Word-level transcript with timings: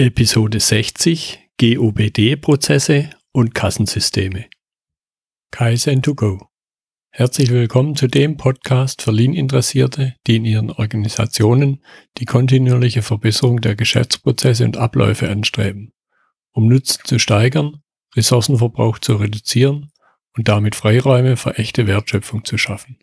Episode 0.00 0.60
60 0.60 1.50
GOBD-Prozesse 1.60 3.10
und 3.32 3.54
Kassensysteme. 3.54 4.46
Kaizen2Go. 5.52 6.46
Herzlich 7.10 7.50
willkommen 7.50 7.94
zu 7.96 8.06
dem 8.06 8.38
Podcast 8.38 9.02
für 9.02 9.12
Lean-Interessierte, 9.12 10.14
die 10.26 10.36
in 10.36 10.46
ihren 10.46 10.70
Organisationen 10.70 11.84
die 12.16 12.24
kontinuierliche 12.24 13.02
Verbesserung 13.02 13.60
der 13.60 13.76
Geschäftsprozesse 13.76 14.64
und 14.64 14.78
Abläufe 14.78 15.28
anstreben, 15.28 15.92
um 16.52 16.66
Nutzen 16.66 17.02
zu 17.04 17.18
steigern, 17.18 17.82
Ressourcenverbrauch 18.16 19.00
zu 19.00 19.16
reduzieren 19.16 19.92
und 20.34 20.48
damit 20.48 20.76
Freiräume 20.76 21.36
für 21.36 21.58
echte 21.58 21.86
Wertschöpfung 21.86 22.46
zu 22.46 22.56
schaffen. 22.56 22.96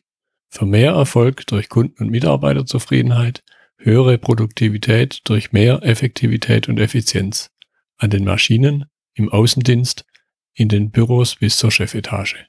Für 0.49 0.65
mehr 0.65 0.93
Erfolg 0.93 1.45
durch 1.45 1.69
Kunden- 1.69 2.01
und 2.01 2.09
Mitarbeiterzufriedenheit 2.09 3.43
höhere 3.77 4.17
Produktivität 4.17 5.21
durch 5.25 5.51
mehr 5.51 5.83
Effektivität 5.83 6.67
und 6.67 6.79
Effizienz 6.79 7.51
an 7.97 8.09
den 8.09 8.23
Maschinen, 8.23 8.85
im 9.13 9.29
Außendienst, 9.29 10.05
in 10.53 10.69
den 10.69 10.91
Büros 10.91 11.35
bis 11.35 11.57
zur 11.57 11.71
Chefetage. 11.71 12.47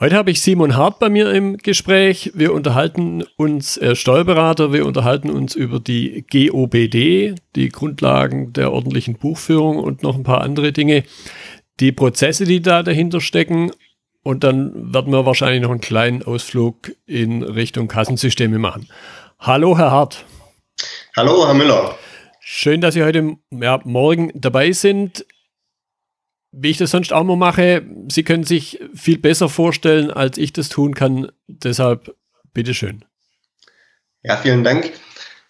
Heute 0.00 0.14
habe 0.14 0.30
ich 0.30 0.40
Simon 0.40 0.76
Hart 0.76 1.00
bei 1.00 1.08
mir 1.08 1.32
im 1.32 1.56
Gespräch. 1.56 2.30
Wir 2.34 2.52
unterhalten 2.52 3.24
uns, 3.36 3.76
er 3.76 3.96
Steuerberater, 3.96 4.72
wir 4.72 4.86
unterhalten 4.86 5.28
uns 5.28 5.56
über 5.56 5.80
die 5.80 6.24
GOBD, 6.30 7.34
die 7.56 7.68
Grundlagen 7.68 8.52
der 8.52 8.72
ordentlichen 8.72 9.14
Buchführung 9.14 9.78
und 9.78 10.04
noch 10.04 10.14
ein 10.14 10.22
paar 10.22 10.42
andere 10.42 10.70
Dinge, 10.72 11.02
die 11.80 11.90
Prozesse, 11.90 12.44
die 12.44 12.62
da 12.62 12.84
dahinter 12.84 13.20
stecken. 13.20 13.72
Und 14.22 14.44
dann 14.44 14.94
werden 14.94 15.12
wir 15.12 15.26
wahrscheinlich 15.26 15.62
noch 15.62 15.70
einen 15.70 15.80
kleinen 15.80 16.22
Ausflug 16.22 16.92
in 17.06 17.42
Richtung 17.42 17.88
Kassensysteme 17.88 18.60
machen. 18.60 18.88
Hallo, 19.40 19.76
Herr 19.76 19.90
Hart. 19.90 20.24
Hallo, 21.16 21.46
Herr 21.46 21.54
Müller. 21.54 21.98
Schön, 22.40 22.80
dass 22.80 22.94
Sie 22.94 23.02
heute 23.02 23.36
ja, 23.50 23.80
Morgen 23.84 24.30
dabei 24.34 24.72
sind. 24.72 25.26
Wie 26.50 26.70
ich 26.70 26.78
das 26.78 26.90
sonst 26.90 27.12
auch 27.12 27.24
mal 27.24 27.36
mache, 27.36 27.84
Sie 28.08 28.22
können 28.22 28.44
sich 28.44 28.80
viel 28.94 29.18
besser 29.18 29.48
vorstellen, 29.48 30.10
als 30.10 30.38
ich 30.38 30.52
das 30.52 30.68
tun 30.68 30.94
kann. 30.94 31.30
Deshalb 31.46 32.16
bitteschön. 32.54 33.04
Ja, 34.22 34.36
vielen 34.36 34.64
Dank. 34.64 34.92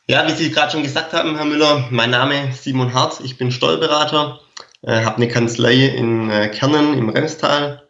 Ja, 0.08 0.26
wie 0.26 0.32
Sie 0.32 0.50
gerade 0.50 0.72
schon 0.72 0.82
gesagt 0.82 1.12
haben, 1.12 1.36
Herr 1.36 1.44
Müller, 1.44 1.86
mein 1.90 2.10
Name 2.10 2.50
ist 2.50 2.64
Simon 2.64 2.94
Hart, 2.94 3.20
ich 3.22 3.36
bin 3.36 3.52
Steuerberater, 3.52 4.40
äh, 4.82 5.04
habe 5.04 5.16
eine 5.16 5.28
Kanzlei 5.28 5.86
in 5.86 6.30
äh, 6.30 6.48
Kernen 6.48 6.96
im 6.96 7.10
Remstal. 7.10 7.86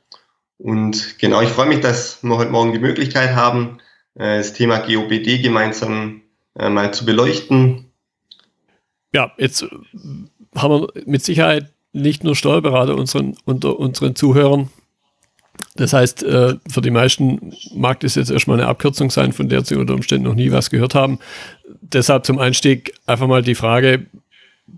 Und 0.59 1.19
genau, 1.19 1.41
ich 1.41 1.51
freue 1.51 1.69
mich, 1.69 1.81
dass 1.81 2.23
wir 2.23 2.37
heute 2.37 2.51
Morgen 2.51 2.73
die 2.73 2.79
Möglichkeit 2.81 3.37
haben, 3.37 3.79
äh, 4.17 4.39
das 4.39 4.53
Thema 4.53 4.79
GOBD 4.79 5.39
gemeinsam 5.39 6.23
äh, 6.57 6.69
mal 6.69 6.93
zu 6.93 7.05
beleuchten. 7.05 7.87
Ja, 9.13 9.33
jetzt 9.39 9.63
äh, 9.63 9.69
haben 10.55 10.83
wir 10.83 10.89
mit 11.07 11.25
Sicherheit 11.25 11.73
nicht 11.93 12.25
nur 12.25 12.37
Steuerberater 12.37 12.97
unseren, 12.97 13.37
unter 13.45 13.79
unseren 13.79 14.15
Zuhörern. 14.15 14.69
Das 15.77 15.93
heißt, 15.93 16.23
äh, 16.23 16.57
für 16.71 16.81
die 16.81 16.91
meisten 16.91 17.53
mag 17.75 18.01
das 18.01 18.15
jetzt 18.15 18.31
erstmal 18.31 18.59
eine 18.59 18.69
Abkürzung 18.69 19.11
sein, 19.11 19.33
von 19.33 19.49
der 19.49 19.65
sie 19.65 19.77
unter 19.77 19.95
Umständen 19.95 20.27
noch 20.27 20.35
nie 20.35 20.53
was 20.53 20.71
gehört 20.71 20.95
haben. 20.95 21.19
Deshalb 21.81 22.27
zum 22.27 22.39
Einstieg 22.39 22.95
einfach 23.07 23.27
mal 23.27 23.43
die 23.43 23.55
Frage, 23.55 24.07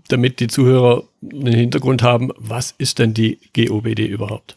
damit 0.07 0.39
die 0.39 0.47
Zuhörer 0.47 1.03
einen 1.21 1.53
Hintergrund 1.53 2.01
haben, 2.01 2.31
was 2.37 2.73
ist 2.77 2.99
denn 2.99 3.13
die 3.13 3.39
GOBD 3.53 4.07
überhaupt? 4.07 4.55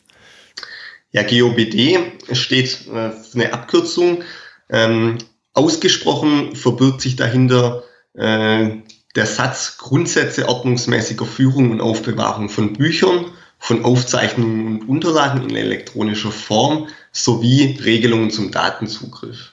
Ja, 1.12 1.22
GOBD 1.22 1.98
steht 2.32 2.68
für 2.68 3.14
eine 3.34 3.52
Abkürzung 3.52 4.22
ähm, 4.70 5.18
Ausgesprochen 5.55 6.56
verbirgt 6.56 7.00
sich 7.00 7.16
dahinter 7.16 7.84
äh, 8.14 8.70
der 9.14 9.27
Satz 9.27 9.78
Grundsätze 9.78 10.48
ordnungsmäßiger 10.48 11.24
Führung 11.24 11.70
und 11.70 11.80
Aufbewahrung 11.80 12.48
von 12.48 12.72
Büchern, 12.72 13.27
von 13.58 13.84
Aufzeichnungen 13.84 14.80
und 14.80 14.88
Unterlagen 14.88 15.48
in 15.48 15.56
elektronischer 15.56 16.33
Form 16.33 16.88
sowie 17.12 17.78
Regelungen 17.83 18.30
zum 18.30 18.51
Datenzugriff. 18.51 19.52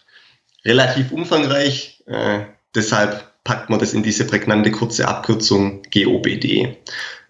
Relativ 0.65 1.11
umfangreich, 1.11 2.03
äh, 2.07 2.41
deshalb 2.75 3.43
packt 3.43 3.69
man 3.69 3.79
das 3.79 3.93
in 3.93 4.03
diese 4.03 4.25
prägnante 4.25 4.71
kurze 4.71 5.07
Abkürzung 5.07 5.83
GOBD. 5.93 6.77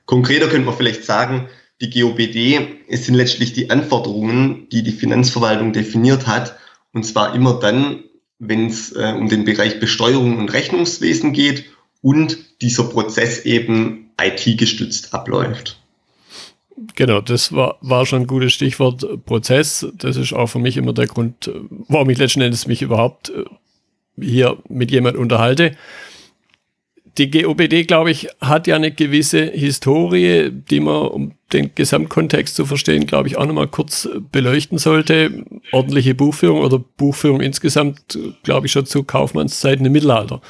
Konkreter 0.05 0.47
könnte 0.47 0.65
man 0.65 0.75
vielleicht 0.75 1.05
sagen, 1.05 1.49
die 1.81 1.89
GOBD 1.89 2.79
sind 2.89 3.15
letztlich 3.15 3.53
die 3.53 3.69
Anforderungen, 3.69 4.67
die 4.69 4.83
die 4.83 4.91
Finanzverwaltung 4.91 5.73
definiert 5.73 6.27
hat, 6.27 6.57
und 6.93 7.05
zwar 7.05 7.33
immer 7.33 7.59
dann, 7.59 8.03
wenn 8.41 8.65
es 8.65 8.91
äh, 8.93 9.13
um 9.17 9.29
den 9.29 9.45
Bereich 9.45 9.79
Besteuerung 9.79 10.39
und 10.39 10.51
Rechnungswesen 10.51 11.31
geht 11.31 11.65
und 12.01 12.37
dieser 12.61 12.85
Prozess 12.85 13.45
eben 13.45 14.09
IT-gestützt 14.19 15.13
abläuft. 15.13 15.79
Genau, 16.95 17.21
das 17.21 17.53
war, 17.53 17.77
war 17.81 18.07
schon 18.07 18.23
ein 18.23 18.27
gutes 18.27 18.53
Stichwort 18.53 19.03
äh, 19.03 19.17
Prozess. 19.17 19.85
Das 19.93 20.17
ist 20.17 20.33
auch 20.33 20.47
für 20.47 20.57
mich 20.57 20.77
immer 20.77 20.91
der 20.91 21.05
Grund, 21.05 21.47
äh, 21.47 21.51
warum 21.87 22.09
ich 22.09 22.17
letzten 22.17 22.41
Endes 22.41 22.65
mich 22.65 22.81
überhaupt 22.81 23.29
äh, 23.29 23.45
hier 24.19 24.57
mit 24.67 24.89
jemand 24.89 25.17
unterhalte 25.17 25.77
die 27.17 27.29
GOBD, 27.29 27.87
glaube 27.87 28.11
ich, 28.11 28.29
hat 28.39 28.67
ja 28.67 28.75
eine 28.75 28.91
gewisse 28.91 29.43
Historie, 29.43 30.49
die 30.51 30.79
man, 30.79 31.07
um 31.07 31.31
den 31.51 31.75
Gesamtkontext 31.75 32.55
zu 32.55 32.65
verstehen, 32.65 33.05
glaube 33.05 33.27
ich, 33.27 33.37
auch 33.37 33.45
nochmal 33.45 33.67
kurz 33.67 34.07
beleuchten 34.31 34.77
sollte. 34.77 35.45
Ordentliche 35.71 36.15
Buchführung 36.15 36.61
oder 36.61 36.79
Buchführung 36.79 37.41
insgesamt, 37.41 38.17
glaube 38.43 38.67
ich, 38.67 38.71
schon 38.71 38.85
zu 38.85 39.03
Kaufmannszeiten 39.03 39.85
im 39.85 39.91
Mittelalter. 39.91 40.41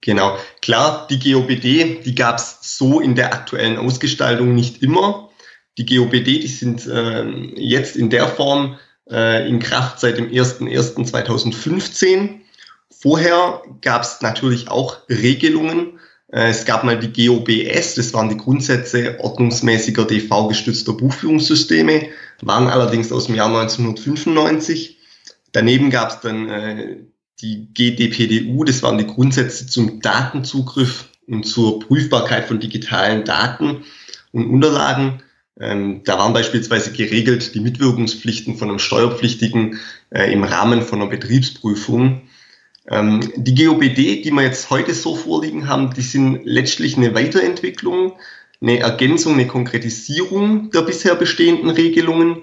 Genau, 0.00 0.38
klar, 0.62 1.06
die 1.10 1.18
GOBD, 1.18 2.04
die 2.04 2.14
gab 2.14 2.38
es 2.38 2.58
so 2.62 3.00
in 3.00 3.14
der 3.14 3.34
aktuellen 3.34 3.76
Ausgestaltung 3.76 4.54
nicht 4.54 4.82
immer. 4.82 5.28
Die 5.76 5.84
GOBD, 5.84 6.24
die 6.24 6.46
sind 6.46 6.86
äh, 6.86 7.24
jetzt 7.56 7.96
in 7.96 8.08
der 8.08 8.28
Form 8.28 8.78
äh, 9.10 9.48
in 9.48 9.58
Kraft 9.58 10.00
seit 10.00 10.18
dem 10.18 10.30
01.01.2015. 10.30 12.40
Vorher 12.90 13.62
gab 13.80 14.02
es 14.02 14.20
natürlich 14.22 14.68
auch 14.68 15.08
Regelungen. 15.08 15.98
Äh, 16.32 16.50
es 16.50 16.64
gab 16.64 16.84
mal 16.84 16.98
die 16.98 17.12
GOBS, 17.12 17.94
das 17.94 18.12
waren 18.14 18.28
die 18.28 18.36
Grundsätze 18.36 19.18
ordnungsmäßiger 19.20 20.04
DV-gestützter 20.04 20.94
Buchführungssysteme, 20.94 22.08
waren 22.42 22.68
allerdings 22.68 23.12
aus 23.12 23.26
dem 23.26 23.34
Jahr 23.34 23.48
1995. 23.48 24.98
Daneben 25.52 25.90
gab 25.90 26.10
es 26.10 26.20
dann 26.20 26.48
äh, 26.48 26.96
die 27.40 27.72
GDPDU, 27.72 28.64
das 28.64 28.82
waren 28.82 28.98
die 28.98 29.06
Grundsätze 29.06 29.66
zum 29.66 30.00
Datenzugriff 30.00 31.08
und 31.26 31.44
zur 31.44 31.80
Prüfbarkeit 31.80 32.46
von 32.46 32.58
digitalen 32.58 33.24
Daten 33.24 33.84
und 34.32 34.46
Unterlagen. 34.50 35.22
Ähm, 35.60 36.02
da 36.04 36.18
waren 36.18 36.32
beispielsweise 36.32 36.92
geregelt 36.92 37.54
die 37.54 37.60
Mitwirkungspflichten 37.60 38.56
von 38.56 38.68
einem 38.68 38.78
Steuerpflichtigen 38.78 39.78
äh, 40.10 40.32
im 40.32 40.44
Rahmen 40.44 40.82
von 40.82 41.00
einer 41.00 41.10
Betriebsprüfung. 41.10 42.27
Ähm, 42.90 43.20
die 43.36 43.54
GOBD, 43.54 44.22
die 44.22 44.30
wir 44.30 44.42
jetzt 44.42 44.70
heute 44.70 44.94
so 44.94 45.14
vorliegen 45.14 45.68
haben, 45.68 45.92
die 45.92 46.02
sind 46.02 46.40
letztlich 46.44 46.96
eine 46.96 47.14
Weiterentwicklung, 47.14 48.14
eine 48.60 48.78
Ergänzung, 48.78 49.34
eine 49.34 49.46
Konkretisierung 49.46 50.70
der 50.70 50.82
bisher 50.82 51.14
bestehenden 51.14 51.70
Regelungen. 51.70 52.42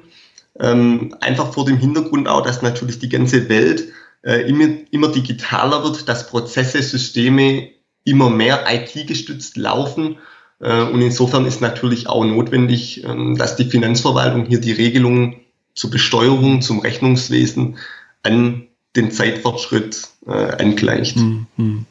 Ähm, 0.60 1.16
einfach 1.20 1.54
vor 1.54 1.66
dem 1.66 1.78
Hintergrund 1.78 2.28
auch, 2.28 2.42
dass 2.42 2.62
natürlich 2.62 3.00
die 3.00 3.10
ganze 3.10 3.50
Welt 3.50 3.90
äh, 4.22 4.48
immer, 4.48 4.68
immer 4.92 5.10
digitaler 5.12 5.84
wird, 5.84 6.08
dass 6.08 6.28
Prozesse, 6.28 6.82
Systeme 6.82 7.70
immer 8.06 8.30
mehr 8.30 8.66
IT-gestützt 8.70 9.58
laufen. 9.58 10.18
Äh, 10.60 10.84
und 10.84 11.02
insofern 11.02 11.46
ist 11.46 11.60
natürlich 11.60 12.08
auch 12.08 12.24
notwendig, 12.24 13.04
ähm, 13.04 13.36
dass 13.36 13.56
die 13.56 13.66
Finanzverwaltung 13.66 14.46
hier 14.46 14.62
die 14.62 14.72
Regelungen 14.72 15.42
zur 15.74 15.90
Besteuerung, 15.90 16.62
zum 16.62 16.80
Rechnungswesen 16.80 17.78
an 18.24 18.68
den 18.96 19.12
Zeitfortschritt 19.12 20.08
äh, 20.28 20.32
angleicht. 20.32 21.18
Mhm. 21.18 21.86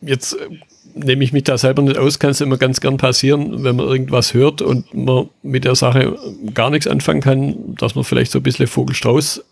Jetzt 0.00 0.34
äh, 0.34 0.48
nehme 0.94 1.24
ich 1.24 1.32
mich 1.32 1.44
da 1.44 1.58
selber 1.58 1.82
nicht 1.82 1.98
aus, 1.98 2.18
kann 2.18 2.30
es 2.30 2.40
immer 2.40 2.58
ganz 2.58 2.80
gern 2.80 2.96
passieren, 2.96 3.64
wenn 3.64 3.76
man 3.76 3.86
irgendwas 3.86 4.34
hört 4.34 4.62
und 4.62 4.92
man 4.94 5.28
mit 5.42 5.64
der 5.64 5.74
Sache 5.74 6.18
gar 6.54 6.70
nichts 6.70 6.86
anfangen 6.86 7.20
kann, 7.20 7.74
dass 7.76 7.94
man 7.94 8.04
vielleicht 8.04 8.32
so 8.32 8.38
ein 8.38 8.42
bisschen 8.42 8.66
Vogelstrauß 8.66 9.42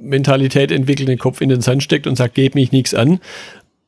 Mentalität 0.00 0.70
entwickelt, 0.70 1.08
den 1.08 1.18
Kopf 1.18 1.40
in 1.40 1.48
den 1.48 1.60
Sand 1.60 1.82
steckt 1.82 2.06
und 2.06 2.16
sagt, 2.16 2.34
geht 2.34 2.54
mich 2.54 2.72
nichts 2.72 2.94
an. 2.94 3.20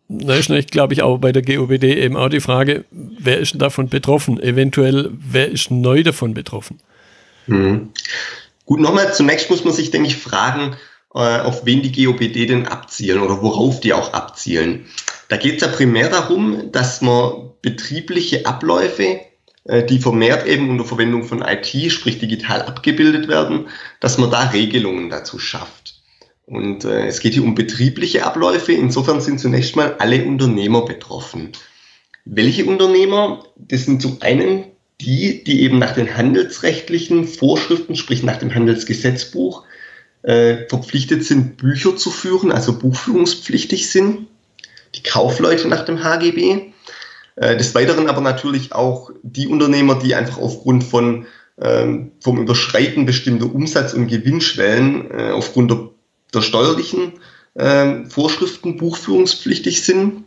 Da 0.08 0.34
ist 0.34 0.48
natürlich, 0.48 0.66
glaube 0.66 0.92
ich, 0.92 1.02
auch 1.02 1.18
bei 1.18 1.32
der 1.32 1.42
GOBD 1.42 1.84
eben 1.84 2.16
auch 2.16 2.28
die 2.28 2.40
Frage, 2.40 2.84
wer 2.90 3.38
ist 3.38 3.52
denn 3.52 3.60
davon 3.60 3.88
betroffen? 3.88 4.42
Eventuell, 4.42 5.10
wer 5.12 5.48
ist 5.50 5.70
neu 5.70 6.02
davon 6.02 6.34
betroffen? 6.34 6.80
Mhm. 7.46 7.90
Gut, 8.66 8.80
nochmal, 8.80 9.12
zunächst 9.14 9.50
muss 9.50 9.64
man 9.64 9.72
sich, 9.72 9.90
denke 9.90 10.08
ich, 10.08 10.16
fragen, 10.16 10.76
auf 11.18 11.66
wen 11.66 11.82
die 11.82 11.92
GOBD 11.92 12.48
denn 12.48 12.66
abzielen 12.68 13.20
oder 13.20 13.42
worauf 13.42 13.80
die 13.80 13.92
auch 13.92 14.12
abzielen. 14.12 14.86
Da 15.28 15.36
geht 15.36 15.56
es 15.56 15.62
ja 15.62 15.68
primär 15.68 16.08
darum, 16.08 16.72
dass 16.72 17.00
man 17.02 17.50
betriebliche 17.62 18.46
Abläufe, 18.46 19.20
äh, 19.64 19.84
die 19.84 19.98
vermehrt 19.98 20.46
eben 20.46 20.70
unter 20.70 20.84
Verwendung 20.84 21.24
von 21.24 21.42
IT, 21.42 21.92
sprich 21.92 22.18
digital 22.18 22.62
abgebildet 22.62 23.28
werden, 23.28 23.68
dass 24.00 24.18
man 24.18 24.30
da 24.30 24.50
Regelungen 24.50 25.10
dazu 25.10 25.38
schafft. 25.38 26.00
Und 26.46 26.84
äh, 26.84 27.06
es 27.06 27.20
geht 27.20 27.34
hier 27.34 27.44
um 27.44 27.54
betriebliche 27.54 28.26
Abläufe. 28.26 28.72
Insofern 28.72 29.20
sind 29.20 29.38
zunächst 29.38 29.76
mal 29.76 29.96
alle 29.98 30.24
Unternehmer 30.24 30.84
betroffen. 30.84 31.52
Welche 32.24 32.64
Unternehmer? 32.64 33.44
Das 33.56 33.84
sind 33.84 34.02
zum 34.02 34.20
einen 34.20 34.64
die, 35.00 35.44
die 35.44 35.62
eben 35.62 35.78
nach 35.78 35.94
den 35.94 36.16
handelsrechtlichen 36.16 37.26
Vorschriften, 37.26 37.96
sprich 37.96 38.22
nach 38.22 38.38
dem 38.38 38.54
Handelsgesetzbuch, 38.54 39.64
äh, 40.22 40.68
verpflichtet 40.68 41.24
sind, 41.24 41.56
Bücher 41.56 41.96
zu 41.96 42.10
führen, 42.10 42.52
also 42.52 42.78
buchführungspflichtig 42.78 43.90
sind. 43.90 44.26
Die 44.94 45.02
Kaufleute 45.02 45.68
nach 45.68 45.84
dem 45.84 46.02
HGB. 46.02 46.72
Äh, 47.36 47.56
des 47.56 47.74
Weiteren 47.74 48.08
aber 48.08 48.20
natürlich 48.20 48.72
auch 48.72 49.10
die 49.22 49.46
Unternehmer, 49.46 49.98
die 49.98 50.14
einfach 50.14 50.38
aufgrund 50.38 50.84
von 50.84 51.26
ähm, 51.60 52.12
vom 52.20 52.40
Überschreiten 52.40 53.06
bestimmter 53.06 53.52
Umsatz- 53.54 53.92
und 53.92 54.08
Gewinnschwellen 54.08 55.10
äh, 55.10 55.30
aufgrund 55.30 55.70
der, 55.70 55.90
der 56.32 56.42
steuerlichen 56.42 57.12
äh, 57.54 58.04
Vorschriften 58.06 58.76
buchführungspflichtig 58.76 59.82
sind. 59.82 60.24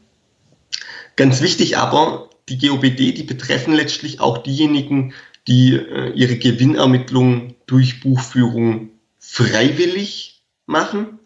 Ganz 1.16 1.42
wichtig 1.42 1.78
aber, 1.78 2.30
die 2.50 2.58
GOBD, 2.58 3.14
die 3.14 3.24
betreffen 3.24 3.74
letztlich 3.74 4.20
auch 4.20 4.40
diejenigen, 4.40 5.14
die 5.48 5.76
äh, 5.76 6.12
ihre 6.14 6.38
Gewinnermittlung 6.38 7.56
durch 7.66 8.02
Buchführung 8.02 8.90
freiwillig 9.24 10.44
machen. 10.66 11.20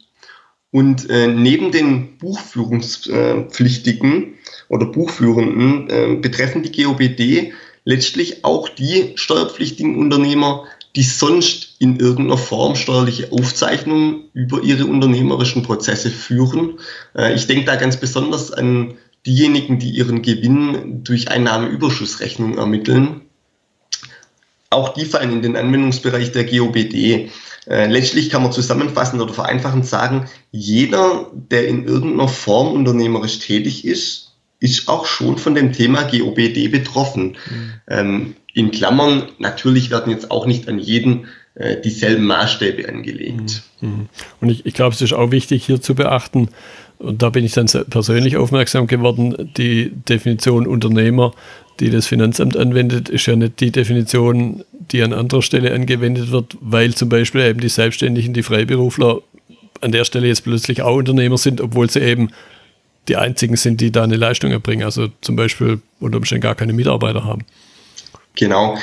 Und 0.71 1.09
äh, 1.09 1.27
neben 1.27 1.71
den 1.71 2.17
Buchführungspflichtigen 2.17 4.35
oder 4.69 4.85
Buchführenden 4.85 5.89
äh, 5.89 6.15
betreffen 6.21 6.61
die 6.61 6.71
GOBD 6.71 7.53
letztlich 7.85 8.45
auch 8.45 8.69
die 8.69 9.13
steuerpflichtigen 9.15 9.97
Unternehmer, 9.97 10.65
die 10.95 11.01
sonst 11.03 11.75
in 11.79 11.99
irgendeiner 11.99 12.38
Form 12.38 12.75
steuerliche 12.75 13.31
Aufzeichnungen 13.31 14.25
über 14.33 14.61
ihre 14.61 14.85
unternehmerischen 14.85 15.63
Prozesse 15.63 16.11
führen. 16.11 16.79
Äh, 17.15 17.33
ich 17.33 17.47
denke 17.47 17.65
da 17.65 17.75
ganz 17.75 17.97
besonders 17.97 18.51
an 18.51 18.94
diejenigen, 19.25 19.79
die 19.79 19.89
ihren 19.89 20.21
Gewinn 20.21 21.03
durch 21.03 21.29
Einnahmeüberschussrechnung 21.29 22.57
ermitteln. 22.57 23.21
Auch 24.69 24.89
die 24.89 25.05
fallen 25.05 25.31
in 25.31 25.41
den 25.41 25.55
Anwendungsbereich 25.55 26.33
der 26.33 26.44
GOBD. 26.44 27.31
Äh, 27.69 27.88
letztlich 27.88 28.30
kann 28.30 28.44
man 28.44 28.52
zusammenfassend 28.52 29.22
oder 29.22 29.34
vereinfachend 29.34 29.86
sagen, 29.86 30.25
jeder, 30.52 31.28
der 31.34 31.68
in 31.68 31.86
irgendeiner 31.86 32.28
Form 32.28 32.74
unternehmerisch 32.74 33.40
tätig 33.40 33.86
ist, 33.86 34.36
ist 34.60 34.88
auch 34.88 35.06
schon 35.06 35.38
von 35.38 35.54
dem 35.54 35.74
Thema 35.74 36.04
GOBD 36.04 36.69
betroffen. 36.69 37.38
Mhm. 37.50 37.74
Ähm, 37.88 38.36
in 38.54 38.72
Klammern, 38.72 39.24
natürlich 39.38 39.92
werden 39.92 40.12
jetzt 40.12 40.31
auch 40.31 40.48
nicht 40.48 40.68
an 40.68 40.80
jeden 40.80 41.28
äh, 41.56 41.80
dieselben 41.80 42.25
Maßstäbe 42.25 42.88
angelegt. 42.88 43.64
Mhm. 43.81 43.90
mhm. 43.90 44.10
Und 44.42 44.50
ich, 44.50 44.66
ich 44.66 44.74
glaube, 44.74 44.96
es 44.96 45.02
ist 45.02 45.14
auch 45.14 45.31
wichtig 45.31 45.66
hier 45.66 45.81
zu 45.81 45.94
beachten, 45.94 46.50
und 47.00 47.22
da 47.22 47.30
bin 47.30 47.46
ich 47.46 47.52
dann 47.52 47.68
persönlich 47.90 48.38
aufmerksam 48.38 48.88
geworden, 48.88 49.52
die 49.56 49.92
Definition 49.92 50.66
Unternehmer, 50.66 51.34
die 51.80 51.92
das 51.92 52.08
Finanzamt 52.08 52.58
anwendet, 52.58 53.10
ist 53.10 53.28
ja 53.28 53.36
nicht 53.36 53.60
die 53.60 53.72
Definition, 53.72 54.64
die 54.92 55.04
an 55.04 55.13
anderer 55.13 55.42
Stelle 55.42 55.74
angewendet 55.74 56.31
wird, 56.31 56.57
weil 56.62 56.94
zum 56.94 57.10
Beispiel 57.10 57.42
eben 57.42 57.60
die 57.60 57.69
Selbstständigen, 57.69 58.34
die 58.34 58.44
Freiberufler 58.44 59.22
an 59.81 59.92
der 59.92 60.06
Stelle 60.06 60.28
jetzt 60.28 60.44
plötzlich 60.44 60.81
auch 60.81 60.95
Unternehmer 60.95 61.38
sind, 61.38 61.62
obwohl 61.62 61.89
sie 61.89 62.00
eben 62.01 62.31
die 63.07 63.16
einzigen 63.16 63.56
sind, 63.56 63.80
die 63.81 63.92
da 63.92 64.04
eine 64.04 64.16
Leistung 64.16 64.51
erbringen. 64.51 64.84
Also 64.84 65.07
zum 65.22 65.36
Beispiel 65.36 65.81
unter 66.00 66.18
Umständen 66.18 66.42
gar 66.42 66.56
keine 66.56 66.74
Mitarbeiter 66.74 67.24
haben. 67.24 67.45
Genau. 68.36 68.78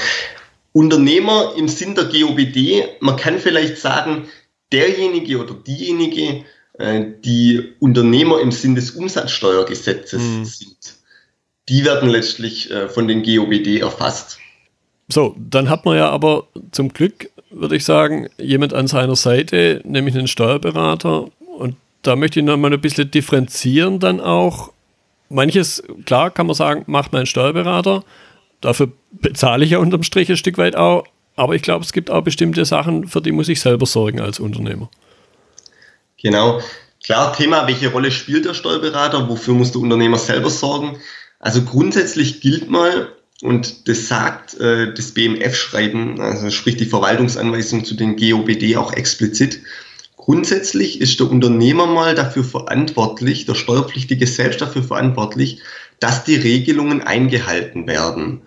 Unternehmer 0.73 1.53
im 1.57 1.69
Sinn 1.69 1.95
der 1.95 2.05
GOBD, 2.05 2.85
man 3.01 3.17
kann 3.17 3.39
vielleicht 3.39 3.79
sagen, 3.79 4.29
derjenige 4.73 5.39
oder 5.39 5.55
diejenige, 5.55 6.45
äh, 6.79 7.05
die 7.25 7.75
Unternehmer 7.79 8.41
im 8.41 8.51
Sinn 8.51 8.75
des 8.75 8.93
Umsatzsteuergesetzes 8.93 10.23
mhm. 10.23 10.45
sind, 10.45 10.95
die 11.69 11.85
werden 11.85 12.09
letztlich 12.09 12.71
äh, 12.71 12.89
von 12.89 13.07
den 13.07 13.23
GOBD 13.23 13.81
erfasst. 13.81 14.39
So, 15.09 15.37
dann 15.39 15.69
hat 15.69 15.85
man 15.85 15.97
ja 15.97 16.11
aber 16.11 16.47
zum 16.73 16.89
Glück, 16.93 17.31
würde 17.51 17.77
ich 17.77 17.85
sagen, 17.85 18.29
jemand 18.39 18.73
an 18.73 18.87
seiner 18.87 19.17
Seite, 19.17 19.81
nämlich 19.85 20.17
einen 20.17 20.29
Steuerberater. 20.29 21.29
Und 21.59 21.77
da 22.03 22.17
möchte 22.17 22.41
ich 22.41 22.47
nochmal 22.47 22.73
ein 22.73 22.81
bisschen 22.81 23.11
differenzieren 23.11 24.01
dann 24.01 24.21
auch. 24.21 24.73
Manches, 25.29 25.83
klar 26.07 26.31
kann 26.31 26.47
man 26.47 26.55
sagen, 26.55 26.85
macht 26.87 27.13
mein 27.13 27.27
Steuerberater. 27.27 28.05
Dafür 28.61 28.93
bezahle 29.13 29.65
ich 29.65 29.73
ja 29.73 29.79
unterm 29.79 30.03
Strich 30.03 30.31
ein 30.31 30.37
Stück 30.37 30.59
weit 30.59 30.77
auch. 30.77 31.05
Aber 31.37 31.55
ich 31.55 31.63
glaube, 31.63 31.85
es 31.85 31.93
gibt 31.93 32.11
auch 32.11 32.23
bestimmte 32.23 32.65
Sachen, 32.65 33.09
für 33.09 33.21
die 33.21 33.33
muss 33.33 33.49
ich 33.49 33.61
selber 33.61 33.87
sorgen 33.87 34.21
als 34.21 34.41
Unternehmer. 34.41 34.89
Genau. 36.23 36.61
Klar, 37.03 37.35
Thema, 37.35 37.67
welche 37.67 37.93
Rolle 37.93 38.11
spielt 38.11 38.47
der 38.47 38.55
Steuerberater? 38.55 39.29
Wofür 39.29 39.55
muss 39.55 39.73
der 39.73 39.83
Unternehmer 39.83 40.17
selber 40.17 40.49
sorgen? 40.49 40.97
Also 41.39 41.63
grundsätzlich 41.63 42.41
gilt 42.41 42.71
mal, 42.71 43.09
und 43.43 43.89
das 43.89 44.09
sagt 44.09 44.59
äh, 44.61 44.95
das 44.95 45.13
BMF-Schreiben, 45.13 46.21
also 46.21 46.51
sprich 46.51 46.77
die 46.77 46.87
Verwaltungsanweisung 46.87 47.85
zu 47.85 47.95
den 47.95 48.17
GOBD 48.17 48.77
auch 48.77 48.93
explizit. 48.93 49.61
Grundsätzlich 50.17 51.01
ist 51.01 51.21
der 51.21 51.31
Unternehmer 51.31 51.87
mal 51.87 52.15
dafür 52.15 52.45
verantwortlich, 52.45 53.45
der 53.45 53.55
Steuerpflichtige 53.55 54.27
selbst 54.27 54.61
dafür 54.61 54.83
verantwortlich, 54.83 55.59
dass 56.01 56.25
die 56.25 56.37
Regelungen 56.37 57.03
eingehalten 57.03 57.87
werden. 57.87 58.43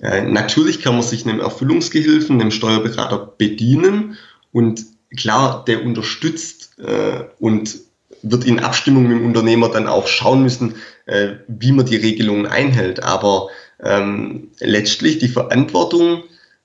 Äh, 0.00 0.22
natürlich 0.22 0.80
kann 0.80 0.94
man 0.94 1.02
sich 1.02 1.26
einem 1.26 1.40
Erfüllungsgehilfen, 1.40 2.40
einem 2.40 2.50
Steuerberater 2.50 3.34
bedienen 3.36 4.16
und 4.52 4.84
klar, 5.16 5.64
der 5.66 5.84
unterstützt 5.84 6.78
äh, 6.78 7.24
und 7.40 7.76
wird 8.22 8.44
in 8.44 8.60
Abstimmung 8.60 9.04
mit 9.04 9.18
dem 9.18 9.26
Unternehmer 9.26 9.68
dann 9.68 9.86
auch 9.86 10.06
schauen 10.06 10.42
müssen, 10.42 10.76
äh, 11.06 11.34
wie 11.46 11.72
man 11.72 11.86
die 11.86 11.96
Regelungen 11.96 12.46
einhält. 12.46 13.02
Aber 13.02 13.48
ähm, 13.82 14.48
letztlich 14.60 15.18
die 15.18 15.28
Verantwortung 15.28 16.24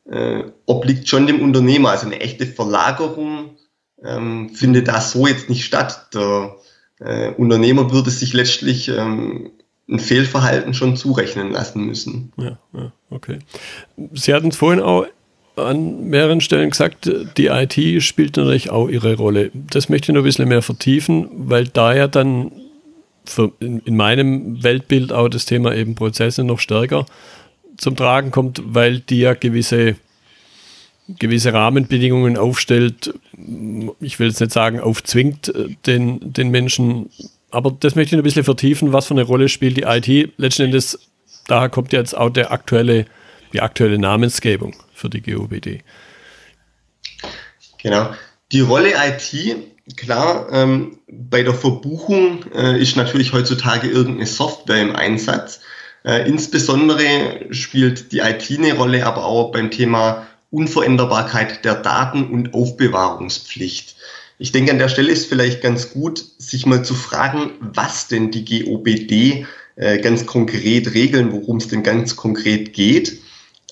äh, 0.10 0.44
obliegt 0.66 1.08
schon 1.08 1.28
dem 1.28 1.42
Unternehmer. 1.42 1.92
Also 1.92 2.08
eine 2.08 2.20
echte 2.20 2.46
Verlagerung 2.46 3.52
ähm, 4.04 4.50
findet 4.50 4.88
da 4.88 5.02
so 5.02 5.28
jetzt 5.28 5.50
nicht 5.50 5.66
statt. 5.66 6.08
Der 6.14 6.56
äh, 7.00 7.30
Unternehmer 7.30 7.92
würde 7.92 8.10
sich 8.10 8.34
letztlich 8.34 8.90
ähm, 8.90 9.52
ein 9.90 10.00
Fehlverhalten 10.00 10.74
schon 10.74 10.96
zurechnen 10.96 11.52
lassen 11.52 11.86
müssen. 11.86 12.32
Ja, 12.38 12.58
ja 12.74 12.92
okay. 13.10 13.40
Sie 14.14 14.34
hatten 14.34 14.50
es 14.50 14.56
vorhin 14.56 14.82
auch 14.82 15.06
an 15.56 16.10
mehreren 16.10 16.42
Stellen 16.42 16.72
gesagt, 16.72 17.10
die 17.38 17.48
IT 17.48 18.04
spielt 18.04 18.38
natürlich 18.38 18.72
auch 18.72 18.90
ihre 18.90 19.16
Rolle. 19.16 19.52
Das 19.54 19.88
möchte 19.88 20.12
ich 20.12 20.16
noch 20.16 20.22
ein 20.22 20.26
bisschen 20.26 20.50
mehr 20.50 20.64
vertiefen, 20.64 21.30
weil 21.32 21.68
da 21.68 21.94
ja 21.94 22.08
dann 22.08 22.52
in, 23.60 23.80
in 23.80 23.96
meinem 23.96 24.64
Weltbild 24.64 25.12
auch 25.12 25.30
das 25.30 25.46
Thema 25.46 25.74
eben 25.74 25.96
Prozesse 25.96 26.44
noch 26.44 26.60
stärker 26.60 27.06
zum 27.78 27.96
Tragen 27.96 28.32
kommt, 28.32 28.62
weil 28.66 29.00
die 29.00 29.20
ja 29.20 29.34
gewisse, 29.34 29.96
gewisse 31.08 31.54
Rahmenbedingungen 31.54 32.38
aufstellt. 32.38 33.14
Ich 34.00 34.20
will 34.20 34.28
jetzt 34.28 34.40
nicht 34.40 34.52
sagen, 34.52 34.80
aufzwingt 34.80 35.52
den, 35.86 36.34
den 36.34 36.50
Menschen, 36.50 37.10
aber 37.52 37.72
das 37.72 37.96
möchte 37.96 38.16
ich 38.16 38.20
ein 38.20 38.24
bisschen 38.24 38.44
vertiefen, 38.44 38.94
was 38.94 39.08
für 39.08 39.14
eine 39.14 39.24
Rolle 39.24 39.50
spielt 39.50 39.78
die 39.78 39.84
IT. 39.84 40.34
Letzten 40.38 40.64
Endes, 40.64 41.00
daher 41.48 41.70
kommt 41.70 41.94
jetzt 41.94 42.16
auch 42.16 42.30
der 42.30 42.52
aktuelle, 42.52 43.06
die 43.54 43.62
aktuelle 43.62 43.98
Namensgebung 43.98 44.76
für 44.94 45.10
die 45.10 45.22
GOBD. 45.22 45.82
Genau. 47.82 48.14
Die 48.52 48.62
Rolle 48.62 48.94
IT, 48.94 49.58
klar, 49.98 50.48
ähm, 50.52 51.00
bei 51.08 51.44
der 51.44 51.54
Verbuchung 51.54 52.46
äh, 52.54 52.82
ist 52.82 52.96
natürlich 52.96 53.34
heutzutage 53.34 53.88
irgendeine 53.88 54.28
Software 54.28 54.82
im 54.82 54.96
Einsatz. 54.96 55.62
Äh, 56.04 56.28
insbesondere 56.28 57.48
spielt 57.52 58.12
die 58.12 58.20
IT 58.20 58.50
eine 58.52 58.74
Rolle, 58.74 59.06
aber 59.06 59.26
auch 59.26 59.52
beim 59.52 59.72
Thema 59.72 60.28
Unveränderbarkeit 60.52 61.66
der 61.66 61.76
Daten 61.76 62.26
und 62.26 62.54
Aufbewahrungspflicht. 62.54 63.96
Ich 64.38 64.52
denke, 64.52 64.72
an 64.72 64.80
der 64.80 64.90
Stelle 64.90 65.12
ist 65.12 65.28
vielleicht 65.28 65.62
ganz 65.62 65.94
gut, 65.94 66.24
sich 66.38 66.66
mal 66.66 66.84
zu 66.84 66.94
fragen, 66.94 67.52
was 67.60 68.08
denn 68.08 68.32
die 68.32 68.46
GOBD 68.46 69.46
äh, 69.76 70.00
ganz 70.00 70.26
konkret 70.26 70.94
regeln, 70.94 71.32
worum 71.32 71.58
es 71.58 71.68
denn 71.68 71.84
ganz 71.84 72.16
konkret 72.16 72.74
geht. 72.74 73.20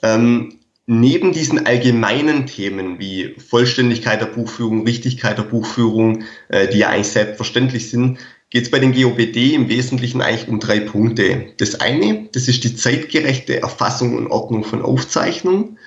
Ähm, 0.01 0.59
neben 0.91 1.31
diesen 1.31 1.65
allgemeinen 1.65 2.47
Themen 2.47 2.99
wie 2.99 3.33
Vollständigkeit 3.37 4.19
der 4.19 4.25
Buchführung, 4.25 4.85
Richtigkeit 4.85 5.37
der 5.37 5.43
Buchführung, 5.43 6.25
äh, 6.49 6.67
die 6.67 6.79
ja 6.79 6.89
eigentlich 6.89 7.07
selbstverständlich 7.07 7.89
sind, 7.89 8.19
geht 8.49 8.65
es 8.65 8.71
bei 8.71 8.79
den 8.79 8.91
GOBD 8.91 9.55
im 9.55 9.69
Wesentlichen 9.69 10.21
eigentlich 10.21 10.49
um 10.49 10.59
drei 10.59 10.81
Punkte. 10.81 11.53
Das 11.59 11.79
eine, 11.79 12.27
das 12.33 12.49
ist 12.49 12.65
die 12.65 12.75
zeitgerechte 12.75 13.61
Erfassung 13.61 14.17
und 14.17 14.27
Ordnung 14.27 14.65
von 14.65 14.81
Aufzeichnungen. 14.81 15.79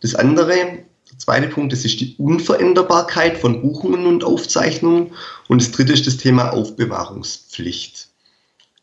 Das 0.00 0.14
andere, 0.14 0.54
der 0.54 1.18
zweite 1.18 1.48
Punkt, 1.48 1.74
das 1.74 1.84
ist 1.84 2.00
die 2.00 2.14
Unveränderbarkeit 2.16 3.36
von 3.36 3.60
Buchungen 3.60 4.06
und 4.06 4.24
Aufzeichnungen. 4.24 5.12
Und 5.48 5.60
das 5.60 5.70
dritte 5.70 5.92
ist 5.92 6.06
das 6.06 6.16
Thema 6.16 6.54
Aufbewahrungspflicht. 6.54 8.08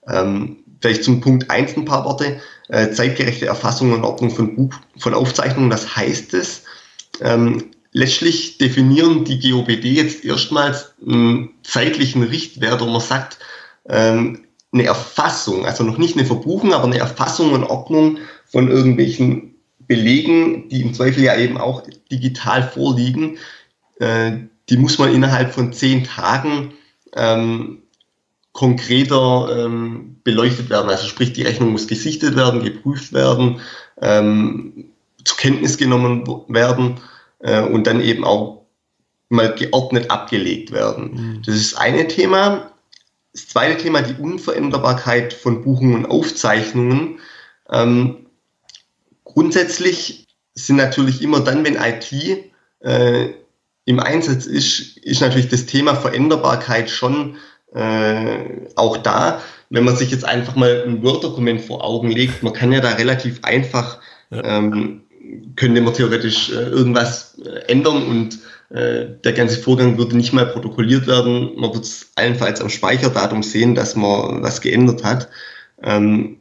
Ähm, 0.07 0.57
vielleicht 0.81 1.03
zum 1.03 1.19
Punkt 1.19 1.49
eins 1.49 1.75
ein 1.75 1.85
paar 1.85 2.05
Worte 2.05 2.39
äh, 2.69 2.91
zeitgerechte 2.91 3.45
Erfassung 3.45 3.93
und 3.93 4.03
Ordnung 4.03 4.31
von, 4.31 4.55
Buch, 4.55 4.73
von 4.97 5.13
Aufzeichnungen. 5.13 5.71
Was 5.71 5.95
heißt 5.95 6.33
es? 6.33 6.63
Ähm, 7.21 7.71
letztlich 7.91 8.57
definieren 8.57 9.23
die 9.25 9.39
GOBD 9.39 9.85
jetzt 9.85 10.25
erstmals 10.25 10.93
einen 11.05 11.51
zeitlichen 11.63 12.23
Richtwert, 12.23 12.81
wo 12.81 12.85
man 12.85 13.01
sagt, 13.01 13.39
ähm, 13.87 14.45
eine 14.71 14.85
Erfassung, 14.85 15.65
also 15.65 15.83
noch 15.83 15.99
nicht 15.99 16.17
eine 16.17 16.25
Verbuchung, 16.25 16.73
aber 16.73 16.85
eine 16.85 16.97
Erfassung 16.97 17.51
und 17.53 17.63
Ordnung 17.63 18.17
von 18.45 18.69
irgendwelchen 18.69 19.55
Belegen, 19.79 20.69
die 20.69 20.81
im 20.81 20.93
Zweifel 20.93 21.23
ja 21.23 21.37
eben 21.37 21.57
auch 21.57 21.83
digital 22.11 22.63
vorliegen, 22.63 23.37
äh, 23.99 24.31
die 24.69 24.77
muss 24.77 24.97
man 24.97 25.13
innerhalb 25.13 25.53
von 25.53 25.73
zehn 25.73 26.03
Tagen 26.03 26.73
ähm, 27.15 27.82
konkreter 28.53 29.65
ähm, 29.65 30.17
beleuchtet 30.23 30.69
werden. 30.69 30.89
Also 30.89 31.07
sprich, 31.07 31.33
die 31.33 31.41
Rechnung 31.41 31.71
muss 31.71 31.87
gesichtet 31.87 32.35
werden, 32.35 32.63
geprüft 32.63 33.11
werden, 33.11 33.59
ähm, 34.01 34.85
zur 35.25 35.37
Kenntnis 35.37 35.77
genommen 35.77 36.23
werden 36.47 36.99
äh, 37.39 37.61
und 37.61 37.87
dann 37.87 37.99
eben 37.99 38.23
auch 38.23 38.63
mal 39.29 39.53
geordnet 39.55 40.11
abgelegt 40.11 40.71
werden. 40.71 41.13
Mhm. 41.13 41.41
Das 41.45 41.55
ist 41.55 41.75
eine 41.75 42.07
Thema. 42.07 42.71
Das 43.33 43.47
zweite 43.47 43.81
Thema, 43.81 44.03
die 44.03 44.21
Unveränderbarkeit 44.21 45.33
von 45.33 45.63
Buchungen 45.63 45.95
und 45.95 46.05
Aufzeichnungen. 46.05 47.19
Ähm, 47.71 48.27
grundsätzlich 49.23 50.27
sind 50.53 50.75
natürlich 50.75 51.23
immer 51.23 51.39
dann, 51.39 51.65
wenn 51.65 51.75
IT 51.75 52.13
äh, 52.81 53.29
im 53.85 53.99
Einsatz 53.99 54.45
ist, 54.45 54.97
ist 54.97 55.21
natürlich 55.21 55.49
das 55.49 55.65
Thema 55.65 55.95
Veränderbarkeit 55.95 56.91
schon 56.91 57.37
äh, 57.73 58.67
auch 58.75 58.97
da. 58.97 59.41
Wenn 59.69 59.83
man 59.83 59.95
sich 59.95 60.11
jetzt 60.11 60.25
einfach 60.25 60.55
mal 60.55 60.83
ein 60.85 61.03
Word-Dokument 61.03 61.61
vor 61.61 61.83
Augen 61.83 62.11
legt, 62.11 62.43
man 62.43 62.53
kann 62.53 62.71
ja 62.71 62.79
da 62.79 62.91
relativ 62.91 63.43
einfach, 63.43 63.99
ja. 64.29 64.43
ähm, 64.43 65.01
könnte 65.55 65.81
man 65.81 65.93
theoretisch 65.93 66.51
äh, 66.51 66.69
irgendwas 66.69 67.39
äh, 67.39 67.71
ändern 67.71 68.03
und 68.03 68.39
äh, 68.69 69.05
der 69.23 69.33
ganze 69.33 69.59
Vorgang 69.59 69.97
würde 69.97 70.17
nicht 70.17 70.33
mehr 70.33 70.45
protokolliert 70.45 71.07
werden. 71.07 71.51
Man 71.55 71.73
wird 71.73 71.85
es 71.85 72.11
allenfalls 72.15 72.61
am 72.61 72.69
Speicherdatum 72.69 73.43
sehen, 73.43 73.75
dass 73.75 73.95
man 73.95 74.43
was 74.43 74.61
geändert 74.61 75.03
hat. 75.03 75.29
Ähm, 75.81 76.37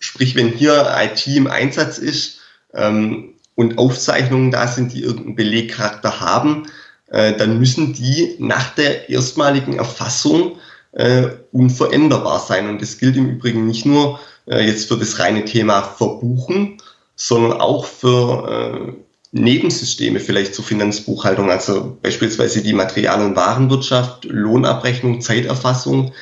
sprich, 0.00 0.34
wenn 0.34 0.48
hier 0.48 0.94
IT 1.02 1.26
im 1.26 1.46
Einsatz 1.46 1.98
ist 1.98 2.40
ähm, 2.74 3.34
und 3.54 3.78
Aufzeichnungen 3.78 4.50
da 4.50 4.66
sind, 4.66 4.92
die 4.92 5.02
irgendeinen 5.02 5.36
Belegcharakter 5.36 6.20
haben, 6.20 6.66
äh, 7.10 7.36
dann 7.36 7.58
müssen 7.58 7.92
die 7.92 8.36
nach 8.38 8.74
der 8.74 9.10
erstmaligen 9.10 9.78
Erfassung 9.78 10.56
äh, 10.92 11.28
unveränderbar 11.52 12.40
sein. 12.40 12.68
Und 12.68 12.80
das 12.80 12.98
gilt 12.98 13.16
im 13.16 13.28
Übrigen 13.28 13.66
nicht 13.66 13.84
nur 13.84 14.20
äh, 14.46 14.64
jetzt 14.64 14.88
für 14.88 14.96
das 14.96 15.18
reine 15.18 15.44
Thema 15.44 15.82
Verbuchen, 15.82 16.80
sondern 17.16 17.60
auch 17.60 17.84
für 17.84 18.88
äh, 18.88 18.92
Nebensysteme 19.32 20.18
vielleicht 20.18 20.54
zur 20.54 20.64
Finanzbuchhaltung, 20.64 21.50
also 21.50 21.98
beispielsweise 22.02 22.62
die 22.62 22.72
Material- 22.72 23.24
und 23.24 23.36
Warenwirtschaft, 23.36 24.24
Lohnabrechnung, 24.24 25.20
Zeiterfassung. 25.20 26.12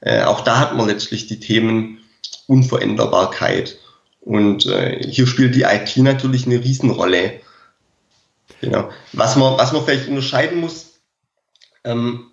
Äh, 0.00 0.22
auch 0.22 0.42
da 0.42 0.58
hat 0.58 0.76
man 0.76 0.88
letztlich 0.88 1.26
die 1.26 1.40
Themen 1.40 1.98
Unveränderbarkeit. 2.46 3.78
Und 4.20 4.68
hier 5.00 5.26
spielt 5.26 5.56
die 5.56 5.62
IT 5.62 5.96
natürlich 5.96 6.46
eine 6.46 6.62
Riesenrolle. 6.62 7.40
Genau. 8.62 8.88
Was 9.12 9.36
man, 9.36 9.58
was 9.58 9.72
man 9.72 9.84
vielleicht 9.84 10.08
unterscheiden 10.08 10.60
muss, 10.60 11.00
ähm, 11.84 12.30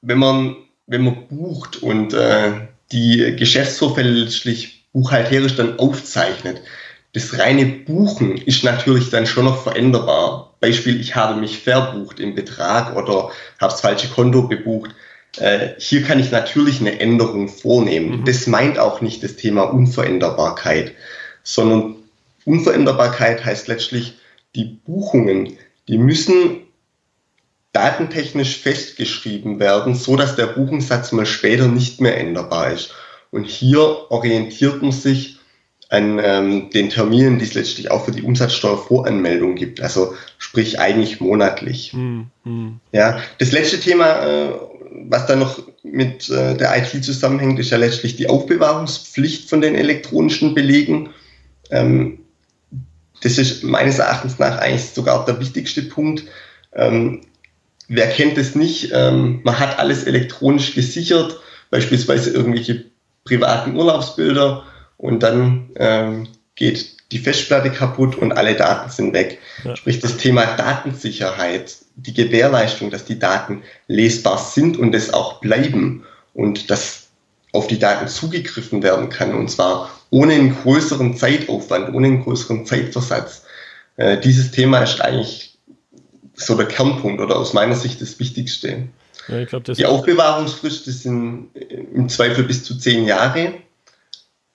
wenn 0.00 0.18
man, 0.18 0.56
wenn 0.86 1.02
man 1.02 1.26
bucht 1.28 1.82
und 1.82 2.14
äh, 2.14 2.52
die 2.92 3.36
Geschäftsvorfälle 3.36 4.10
letztlich 4.10 4.86
buchhalterisch 4.92 5.56
dann 5.56 5.78
aufzeichnet, 5.78 6.62
das 7.14 7.36
reine 7.38 7.66
Buchen 7.66 8.38
ist 8.38 8.64
natürlich 8.64 9.10
dann 9.10 9.26
schon 9.26 9.44
noch 9.44 9.64
veränderbar. 9.64 10.54
Beispiel, 10.60 11.00
ich 11.00 11.16
habe 11.16 11.38
mich 11.38 11.58
verbucht 11.58 12.20
im 12.20 12.34
Betrag 12.34 12.96
oder 12.96 13.30
habe 13.60 13.72
das 13.72 13.80
falsche 13.80 14.08
Konto 14.08 14.46
gebucht. 14.48 14.94
Äh, 15.38 15.70
hier 15.78 16.02
kann 16.04 16.20
ich 16.20 16.30
natürlich 16.30 16.80
eine 16.80 17.00
Änderung 17.00 17.48
vornehmen. 17.48 18.20
Mhm. 18.20 18.24
Das 18.24 18.46
meint 18.46 18.78
auch 18.78 19.00
nicht 19.00 19.22
das 19.24 19.34
Thema 19.34 19.62
Unveränderbarkeit, 19.62 20.92
sondern 21.42 21.96
Unveränderbarkeit 22.44 23.44
heißt 23.44 23.66
letztlich, 23.66 24.14
die 24.54 24.64
Buchungen, 24.64 25.56
die 25.88 25.98
müssen 25.98 26.62
datentechnisch 27.72 28.58
festgeschrieben 28.58 29.58
werden, 29.58 29.94
so 29.94 30.16
dass 30.16 30.36
der 30.36 30.46
Buchungssatz 30.46 31.12
mal 31.12 31.26
später 31.26 31.68
nicht 31.68 32.00
mehr 32.00 32.18
änderbar 32.18 32.72
ist. 32.72 32.94
Und 33.30 33.44
hier 33.46 34.10
orientiert 34.10 34.82
man 34.82 34.92
sich 34.92 35.38
an 35.88 36.18
ähm, 36.22 36.70
den 36.70 36.90
Terminen, 36.90 37.38
die 37.38 37.44
es 37.44 37.54
letztlich 37.54 37.90
auch 37.90 38.04
für 38.04 38.12
die 38.12 38.22
Umsatzsteuervoranmeldung 38.22 39.54
gibt. 39.54 39.80
Also 39.80 40.14
sprich 40.38 40.78
eigentlich 40.80 41.20
monatlich. 41.20 41.92
Hm, 41.92 42.26
hm. 42.44 42.80
Ja, 42.92 43.20
das 43.38 43.52
letzte 43.52 43.78
Thema, 43.78 44.24
äh, 44.24 44.52
was 45.08 45.26
dann 45.26 45.40
noch 45.40 45.62
mit 45.82 46.30
äh, 46.30 46.56
der 46.56 46.76
IT 46.76 47.04
zusammenhängt, 47.04 47.58
ist 47.58 47.70
ja 47.70 47.76
letztlich 47.76 48.16
die 48.16 48.28
Aufbewahrungspflicht 48.28 49.48
von 49.48 49.60
den 49.60 49.74
elektronischen 49.74 50.54
Belegen. 50.54 51.10
Ähm, 51.70 52.20
das 53.22 53.38
ist 53.38 53.62
meines 53.62 53.98
Erachtens 53.98 54.38
nach 54.38 54.58
eigentlich 54.58 54.90
sogar 54.90 55.24
der 55.24 55.40
wichtigste 55.40 55.82
Punkt. 55.82 56.24
Ähm, 56.74 57.22
wer 57.88 58.08
kennt 58.08 58.36
es 58.38 58.54
nicht? 58.54 58.90
Ähm, 58.92 59.40
man 59.44 59.58
hat 59.58 59.78
alles 59.78 60.04
elektronisch 60.04 60.74
gesichert, 60.74 61.40
beispielsweise 61.70 62.30
irgendwelche 62.30 62.84
privaten 63.24 63.76
Urlaubsbilder 63.76 64.64
und 64.96 65.22
dann 65.22 65.70
ähm, 65.76 66.28
geht 66.56 66.96
die 67.12 67.18
Festplatte 67.18 67.70
kaputt 67.70 68.16
und 68.16 68.32
alle 68.32 68.54
Daten 68.54 68.90
sind 68.90 69.12
weg. 69.12 69.38
Ja. 69.64 69.76
Sprich, 69.76 70.00
das 70.00 70.16
Thema 70.16 70.44
Datensicherheit, 70.56 71.76
die 71.94 72.14
Gewährleistung, 72.14 72.90
dass 72.90 73.04
die 73.04 73.18
Daten 73.18 73.62
lesbar 73.86 74.38
sind 74.38 74.78
und 74.78 74.94
es 74.94 75.12
auch 75.12 75.40
bleiben 75.40 76.04
und 76.34 76.70
dass 76.70 77.08
auf 77.52 77.66
die 77.66 77.78
Daten 77.78 78.08
zugegriffen 78.08 78.82
werden 78.82 79.10
kann 79.10 79.34
und 79.34 79.50
zwar 79.50 79.90
ohne 80.12 80.34
einen 80.34 80.54
größeren 80.54 81.16
Zeitaufwand, 81.16 81.92
ohne 81.94 82.06
einen 82.06 82.22
größeren 82.22 82.66
Zeitversatz. 82.66 83.44
Äh, 83.96 84.20
dieses 84.20 84.50
Thema 84.50 84.80
ist 84.80 85.00
eigentlich 85.00 85.58
so 86.34 86.54
der 86.54 86.66
Kernpunkt 86.66 87.20
oder 87.20 87.36
aus 87.36 87.54
meiner 87.54 87.74
Sicht 87.74 88.00
das 88.00 88.20
Wichtigste. 88.20 88.88
Ja, 89.28 89.44
glaub, 89.44 89.64
das 89.64 89.78
die 89.78 89.86
Aufbewahrungsfrist 89.86 90.86
das 90.86 91.02
sind 91.02 91.48
im 91.54 92.08
Zweifel 92.08 92.44
bis 92.44 92.62
zu 92.62 92.76
zehn 92.76 93.06
Jahre 93.06 93.54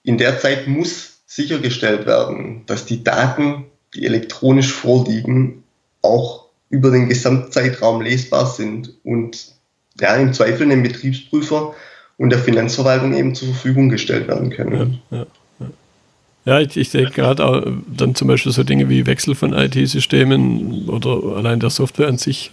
in 0.04 0.16
der 0.16 0.38
Zeit 0.38 0.68
muss 0.68 1.18
sichergestellt 1.26 2.06
werden, 2.06 2.62
dass 2.66 2.86
die 2.86 3.02
Daten, 3.02 3.66
die 3.94 4.06
elektronisch 4.06 4.72
vorliegen, 4.72 5.64
auch 6.02 6.46
über 6.70 6.90
den 6.90 7.08
Gesamtzeitraum 7.08 8.00
lesbar 8.00 8.46
sind 8.46 8.94
und 9.02 9.52
ja, 10.00 10.14
im 10.16 10.32
Zweifel 10.32 10.68
dem 10.68 10.82
Betriebsprüfer 10.82 11.74
und 12.16 12.30
der 12.30 12.38
Finanzverwaltung 12.38 13.14
eben 13.14 13.34
zur 13.34 13.48
Verfügung 13.48 13.88
gestellt 13.88 14.28
werden 14.28 14.50
können. 14.50 15.00
Ja, 15.10 15.18
ja, 15.18 15.26
ja. 16.48 16.60
ich, 16.60 16.76
ich 16.76 16.90
denke 16.90 17.12
gerade 17.12 17.44
auch 17.44 17.62
dann 17.86 18.14
zum 18.14 18.28
Beispiel 18.28 18.52
so 18.52 18.62
Dinge 18.62 18.88
wie 18.88 19.06
Wechsel 19.06 19.34
von 19.34 19.52
IT-Systemen 19.52 20.88
oder 20.88 21.36
allein 21.36 21.60
der 21.60 21.70
Software 21.70 22.08
an 22.08 22.18
sich 22.18 22.50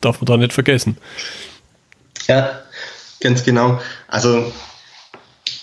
darf 0.00 0.20
man 0.20 0.26
da 0.26 0.36
nicht 0.36 0.52
vergessen. 0.52 0.96
Ja, 2.26 2.60
ganz 3.20 3.44
genau. 3.44 3.80
Also 4.08 4.52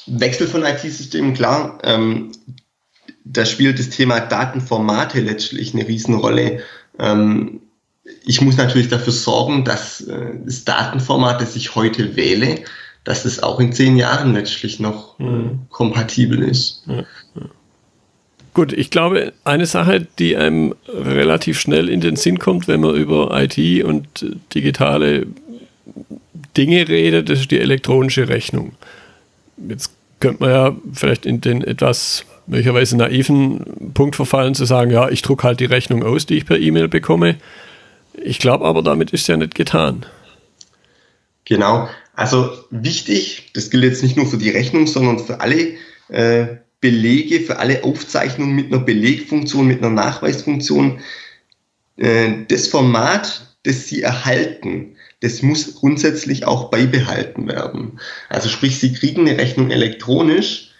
Wechsel 0.06 0.48
von 0.48 0.64
IT-Systemen, 0.64 1.34
klar. 1.34 1.80
Ähm, 1.84 2.32
da 3.24 3.46
spielt 3.46 3.80
das 3.80 3.90
Thema 3.90 4.20
Datenformate 4.20 5.20
letztlich 5.22 5.74
eine 5.74 5.88
Riesenrolle. 5.88 6.62
Ähm, 7.00 7.62
ich 8.24 8.42
muss 8.42 8.58
natürlich 8.58 8.88
dafür 8.88 9.14
sorgen, 9.14 9.66
dass 9.66 10.02
äh, 10.02 10.34
das 10.46 10.64
Datenformat, 10.64 11.42
das 11.42 11.56
ich 11.56 11.76
heute 11.76 12.16
wähle, 12.16 12.64
dass 13.04 13.26
es 13.26 13.42
auch 13.44 13.60
in 13.60 13.74
zehn 13.74 13.98
Jahren 13.98 14.34
letztlich 14.34 14.80
noch 14.80 15.20
äh, 15.20 15.24
mhm. 15.24 15.60
kompatibel 15.70 16.44
ist. 16.44 16.84
Ja, 16.88 16.96
ja. 17.36 17.50
Gut, 18.58 18.74
ich 18.74 18.90
glaube, 18.90 19.34
eine 19.44 19.68
Sache, 19.68 20.08
die 20.18 20.36
einem 20.36 20.74
relativ 20.88 21.60
schnell 21.60 21.90
in 21.90 22.02
den 22.02 22.16
Sinn 22.16 22.40
kommt, 22.40 22.68
wenn 22.68 22.80
man 22.82 22.96
über 22.96 23.30
IT 23.40 23.84
und 23.84 24.26
digitale 24.56 25.28
Dinge 26.58 26.88
redet, 26.88 27.30
das 27.30 27.42
ist 27.42 27.52
die 27.52 27.60
elektronische 27.60 28.30
Rechnung. 28.30 28.72
Jetzt 29.70 29.92
könnte 30.20 30.42
man 30.42 30.50
ja 30.50 30.76
vielleicht 30.92 31.28
in 31.28 31.40
den 31.40 31.64
etwas 31.64 32.26
möglicherweise 32.48 32.98
naiven 32.98 33.92
Punkt 33.94 34.16
verfallen, 34.16 34.56
zu 34.56 34.66
sagen, 34.66 34.90
ja, 34.90 35.08
ich 35.08 35.22
drucke 35.22 35.44
halt 35.44 35.60
die 35.60 35.66
Rechnung 35.66 36.02
aus, 36.02 36.26
die 36.26 36.38
ich 36.38 36.48
per 36.48 36.58
E-Mail 36.58 36.88
bekomme. 36.88 37.36
Ich 38.20 38.40
glaube 38.40 38.66
aber, 38.66 38.82
damit 38.82 39.12
ist 39.12 39.28
ja 39.28 39.38
nicht 39.38 39.54
getan. 39.54 40.04
Genau. 41.46 41.88
Also 42.16 42.50
wichtig, 42.72 43.52
das 43.54 43.70
gilt 43.70 43.84
jetzt 43.84 44.02
nicht 44.02 44.18
nur 44.18 44.26
für 44.26 44.40
die 44.40 44.50
Rechnung, 44.50 44.88
sondern 44.88 45.20
für 45.20 45.42
alle 45.42 45.74
äh, 46.10 46.58
Belege, 46.80 47.42
für 47.42 47.58
alle 47.60 47.84
Aufzeichnungen 47.84 48.56
mit 48.56 48.68
einer 48.68 48.84
Belegfunktion, 48.84 49.68
mit 49.68 49.80
einer 49.80 49.90
Nachweisfunktion. 49.90 51.00
Äh, 51.98 52.46
das 52.48 52.68
Format, 52.68 53.58
das 53.64 53.88
Sie 53.88 54.02
erhalten, 54.02 54.96
das 55.22 55.42
muss 55.42 55.76
grundsätzlich 55.76 56.46
auch 56.46 56.70
beibehalten 56.70 57.48
werden. 57.48 58.00
Also 58.30 58.50
sprich, 58.50 58.80
Sie 58.80 58.94
kriegen 58.94 59.28
eine 59.28 59.38
Rechnung 59.38 59.72
elektronisch, 59.72 60.72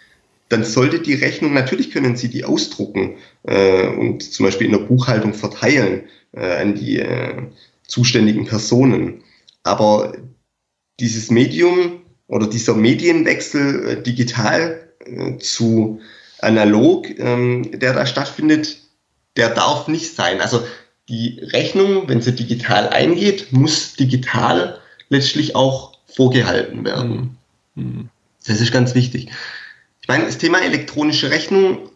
dann 0.48 0.64
sollte 0.64 1.00
die 1.00 1.14
Rechnung, 1.14 1.52
natürlich 1.52 1.90
können 1.90 2.16
Sie 2.16 2.28
die 2.28 2.44
ausdrucken 2.44 3.16
äh, 3.42 3.86
und 3.88 4.22
zum 4.22 4.46
Beispiel 4.46 4.66
in 4.66 4.72
der 4.72 4.86
Buchhaltung 4.86 5.34
verteilen 5.34 6.04
äh, 6.32 6.62
an 6.62 6.74
die 6.74 7.00
äh, 7.00 7.42
zuständigen 7.86 8.46
Personen. 8.46 9.22
Aber 9.62 10.12
dieses 11.00 11.30
Medium 11.30 12.00
oder 12.28 12.46
dieser 12.46 12.74
Medienwechsel 12.74 13.88
äh, 13.88 14.02
digital 14.02 14.87
zu 15.38 16.00
analog, 16.40 17.08
ähm, 17.18 17.78
der 17.78 17.94
da 17.94 18.06
stattfindet, 18.06 18.78
der 19.36 19.50
darf 19.50 19.88
nicht 19.88 20.14
sein. 20.14 20.40
Also 20.40 20.62
die 21.08 21.40
Rechnung, 21.42 22.08
wenn 22.08 22.20
sie 22.20 22.32
digital 22.34 22.88
eingeht, 22.88 23.52
muss 23.52 23.94
digital 23.94 24.78
letztlich 25.08 25.56
auch 25.56 25.96
vorgehalten 26.06 26.84
werden. 26.84 27.36
Mhm. 27.74 28.08
Das 28.46 28.60
ist 28.60 28.72
ganz 28.72 28.94
wichtig. 28.94 29.28
Ich 30.00 30.08
meine, 30.08 30.24
das 30.24 30.38
Thema 30.38 30.60
elektronische 30.60 31.30
Rechnung, 31.30 31.90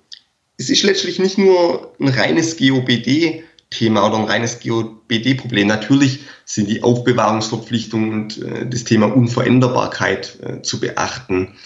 es 0.59 0.71
ist 0.71 0.83
letztlich 0.83 1.19
nicht 1.19 1.39
nur 1.39 1.95
ein 1.99 2.09
reines 2.09 2.57
GOBD-Thema 2.57 4.07
oder 4.07 4.19
ein 4.19 4.25
reines 4.25 4.61
GOBD-Problem. 4.61 5.67
Natürlich 5.67 6.21
sind 6.45 6.69
die 6.69 6.83
Aufbewahrungsverpflichtungen 6.83 8.13
und 8.13 8.43
äh, 8.43 8.67
das 8.67 8.85
Thema 8.85 9.07
Unveränderbarkeit 9.15 10.39
äh, 10.43 10.63
zu 10.63 10.81
beachten. 10.81 11.57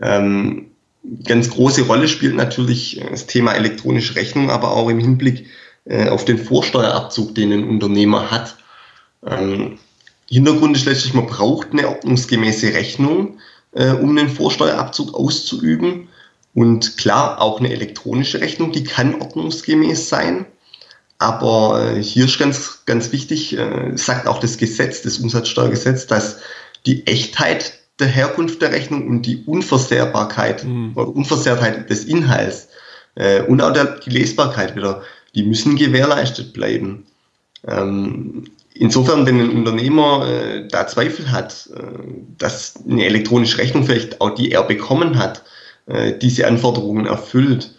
Ähm, 0.00 0.70
ganz 1.24 1.50
große 1.50 1.82
Rolle 1.82 2.08
spielt 2.08 2.34
natürlich 2.34 3.00
das 3.10 3.26
Thema 3.26 3.52
elektronische 3.52 4.16
Rechnung, 4.16 4.50
aber 4.50 4.72
auch 4.72 4.88
im 4.88 4.98
Hinblick 4.98 5.46
äh, 5.84 6.08
auf 6.08 6.24
den 6.24 6.38
Vorsteuerabzug, 6.38 7.34
den 7.34 7.52
ein 7.52 7.68
Unternehmer 7.68 8.30
hat. 8.30 8.56
Ähm, 9.26 9.78
Hintergrund 10.28 10.76
ist 10.76 10.86
letztlich, 10.86 11.14
man 11.14 11.26
braucht 11.26 11.72
eine 11.72 11.88
ordnungsgemäße 11.88 12.72
Rechnung, 12.72 13.38
äh, 13.72 13.90
um 13.90 14.16
den 14.16 14.30
Vorsteuerabzug 14.30 15.14
auszuüben. 15.14 16.08
Und 16.54 16.96
klar, 16.96 17.42
auch 17.42 17.58
eine 17.58 17.72
elektronische 17.72 18.40
Rechnung, 18.40 18.72
die 18.72 18.84
kann 18.84 19.20
ordnungsgemäß 19.20 20.08
sein. 20.08 20.46
Aber 21.18 21.92
äh, 21.92 22.02
hier 22.02 22.24
ist 22.24 22.38
ganz, 22.38 22.82
ganz 22.86 23.12
wichtig, 23.12 23.56
sagt 23.94 24.26
auch 24.26 24.40
das 24.40 24.56
Gesetz, 24.56 25.02
das 25.02 25.18
Umsatzsteuergesetz, 25.18 26.06
dass 26.06 26.38
die 26.86 27.06
Echtheit 27.06 27.78
der 28.00 28.08
Herkunft 28.08 28.60
der 28.60 28.72
Rechnung 28.72 29.06
und 29.08 29.22
die 29.22 29.44
Unversehrbarkeit 29.46 30.64
mhm. 30.64 30.92
oder 30.94 31.08
Unversehrtheit 31.08 31.88
des 31.90 32.04
Inhalts 32.04 32.68
äh, 33.14 33.42
und 33.42 33.60
auch 33.60 33.72
der, 33.72 34.00
die 34.00 34.10
Lesbarkeit 34.10 34.74
wieder, 34.76 35.02
die 35.34 35.44
müssen 35.44 35.76
gewährleistet 35.76 36.52
bleiben. 36.52 37.06
Ähm, 37.66 38.44
insofern, 38.74 39.26
wenn 39.26 39.40
ein 39.40 39.50
Unternehmer 39.50 40.28
äh, 40.28 40.68
da 40.68 40.86
Zweifel 40.86 41.30
hat, 41.30 41.68
äh, 41.74 41.80
dass 42.38 42.74
eine 42.88 43.04
elektronische 43.04 43.58
Rechnung 43.58 43.84
vielleicht 43.84 44.20
auch 44.20 44.34
die 44.34 44.50
er 44.50 44.64
bekommen 44.64 45.18
hat, 45.18 45.42
äh, 45.86 46.18
diese 46.18 46.46
Anforderungen 46.46 47.06
erfüllt, 47.06 47.74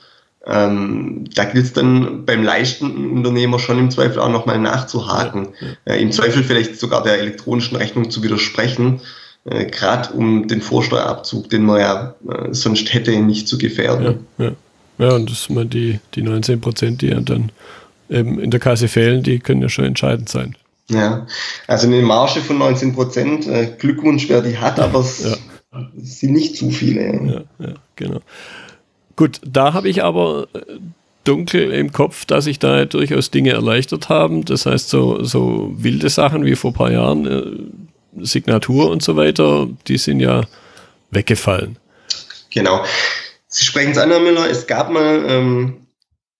ähm, 0.48 1.26
da 1.34 1.46
gilt 1.46 1.66
es 1.66 1.74
dann 1.74 2.26
beim 2.26 2.44
leistenden 2.44 3.12
Unternehmer 3.12 3.58
schon 3.58 3.80
im 3.80 3.90
Zweifel 3.90 4.20
auch 4.20 4.30
nochmal 4.30 4.60
nachzuhaken, 4.60 5.50
ja, 5.60 5.68
ja. 5.68 5.94
Äh, 5.94 6.02
im 6.02 6.12
Zweifel 6.12 6.44
vielleicht 6.44 6.80
sogar 6.80 7.04
der 7.04 7.20
elektronischen 7.20 7.76
Rechnung 7.76 8.12
zu 8.12 8.22
widersprechen 8.24 9.02
äh, 9.46 9.66
gerade 9.66 10.14
um 10.14 10.48
den 10.48 10.62
Vorsteuerabzug, 10.62 11.50
den 11.50 11.64
man 11.64 11.80
ja 11.80 12.16
äh, 12.28 12.54
sonst 12.54 12.94
hätte, 12.94 13.18
nicht 13.20 13.48
zu 13.48 13.58
gefährden. 13.58 14.26
Ja, 14.38 14.46
ja. 14.46 14.52
ja 14.98 15.16
und 15.16 15.30
das 15.30 15.50
mal 15.50 15.66
die, 15.66 16.00
die 16.16 16.22
19 16.22 16.62
Prozent, 16.62 17.02
die 17.02 17.08
ja 17.08 17.20
dann 17.22 17.52
eben 18.10 18.40
in 18.40 18.52
der 18.52 18.60
Kasse 18.60 18.88
fehlen, 18.88 19.24
die 19.24 19.40
können 19.40 19.62
ja 19.62 19.70
schon 19.70 19.86
entscheidend 19.86 20.30
sein. 20.30 20.56
Ja, 20.90 21.26
also 21.68 21.88
eine 21.88 22.02
Marge 22.02 22.42
von 22.42 22.60
19 22.60 22.94
Prozent, 22.94 23.48
äh, 23.48 23.74
Glückwunsch, 23.78 24.30
wer 24.30 24.42
die 24.42 24.58
hat, 24.58 24.80
aber 24.80 25.00
es 25.00 25.24
ja. 25.24 25.88
sind 25.98 26.34
nicht 26.34 26.56
zu 26.56 26.70
viele. 26.70 27.46
Ja, 27.60 27.66
ja, 27.66 27.74
genau. 27.96 28.20
Gut, 29.16 29.40
da 29.46 29.74
habe 29.74 29.90
ich 29.90 30.04
aber 30.04 30.48
äh, 30.54 30.60
dunkel 31.24 31.72
im 31.72 31.92
Kopf, 31.92 32.26
dass 32.26 32.46
sich 32.46 32.60
da 32.60 32.86
durchaus 32.86 33.32
Dinge 33.32 33.52
erleichtert 33.52 34.10
haben. 34.10 34.46
Das 34.46 34.66
heißt, 34.66 34.90
so, 34.90 35.24
so 35.24 35.72
wilde 35.76 36.10
Sachen 36.10 36.46
wie 36.46 36.56
vor 36.56 36.72
ein 36.72 36.76
paar 36.76 36.92
Jahren, 36.92 37.26
äh, 37.26 37.44
Signatur 38.20 38.90
und 38.90 39.04
so 39.04 39.16
weiter, 39.16 39.68
die 39.88 39.98
sind 39.98 40.20
ja 40.20 40.42
weggefallen. 41.12 41.78
Genau. 42.54 42.86
Sie 43.48 43.64
sprechen 43.64 43.92
es 43.92 43.98
an, 43.98 44.10
Herr 44.10 44.20
Müller. 44.20 44.50
Es 44.50 44.68
gab 44.68 44.90
mal, 44.90 45.24
ähm, 45.28 45.88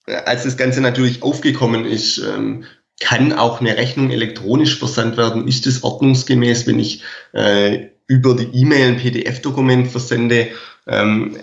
als 0.08 0.44
das 0.44 0.58
Ganze 0.58 0.82
natürlich 0.82 1.24
aufgekommen 1.24 1.86
ist, 1.86 2.18
ähm, 2.18 2.66
kann 3.00 3.34
auch 3.34 3.60
eine 3.60 3.78
Rechnung 3.78 4.12
elektronisch 4.12 4.78
versandt 4.78 5.18
werden? 5.18 5.48
Ist 5.48 5.68
es 5.68 5.84
ordnungsgemäß, 5.84 6.66
wenn 6.68 6.80
ich 6.80 7.04
äh, 7.34 7.88
über 8.08 8.36
die 8.36 8.58
E-Mail 8.58 8.90
ein 8.90 8.98
PDF-Dokument 8.98 9.92
versende? 9.92 10.50
Ähm, 10.88 11.38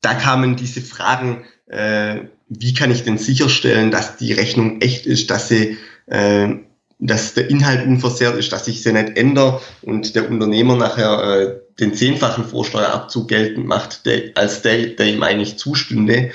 da 0.00 0.14
kamen 0.14 0.56
diese 0.56 0.80
Fragen, 0.80 1.44
äh, 1.66 2.22
wie 2.48 2.74
kann 2.74 2.90
ich 2.90 3.04
denn 3.04 3.18
sicherstellen, 3.18 3.90
dass 3.90 4.16
die 4.16 4.32
Rechnung 4.32 4.80
echt 4.80 5.06
ist, 5.06 5.30
dass 5.30 5.48
sie 5.48 5.76
äh, 6.06 6.56
dass 6.98 7.34
der 7.34 7.48
Inhalt 7.48 7.86
unversehrt 7.86 8.36
ist, 8.36 8.52
dass 8.52 8.66
ich 8.66 8.82
sie 8.82 8.92
nicht 8.92 9.16
ändere 9.16 9.60
und 9.82 10.14
der 10.14 10.28
Unternehmer 10.28 10.76
nachher 10.76 11.22
äh, 11.22 11.60
den 11.78 11.94
zehnfachen 11.94 12.44
Vorsteuerabzug 12.44 13.28
geltend 13.28 13.66
macht, 13.66 14.04
der, 14.06 14.32
als 14.34 14.62
der, 14.62 14.86
der 14.88 15.06
ihm 15.06 15.22
eigentlich 15.22 15.58
zustünde. 15.58 16.32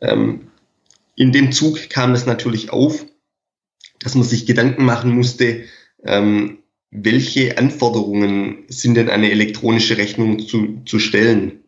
Ähm, 0.00 0.48
in 1.14 1.32
dem 1.32 1.52
Zug 1.52 1.90
kam 1.90 2.12
es 2.12 2.26
natürlich 2.26 2.70
auf, 2.70 3.04
dass 4.00 4.14
man 4.14 4.24
sich 4.24 4.46
Gedanken 4.46 4.84
machen 4.84 5.14
musste, 5.14 5.64
ähm, 6.04 6.58
welche 6.90 7.56
Anforderungen 7.56 8.64
sind 8.68 8.94
denn 8.94 9.10
eine 9.10 9.30
elektronische 9.30 9.96
Rechnung 9.96 10.40
zu, 10.40 10.82
zu 10.86 10.98
stellen. 10.98 11.64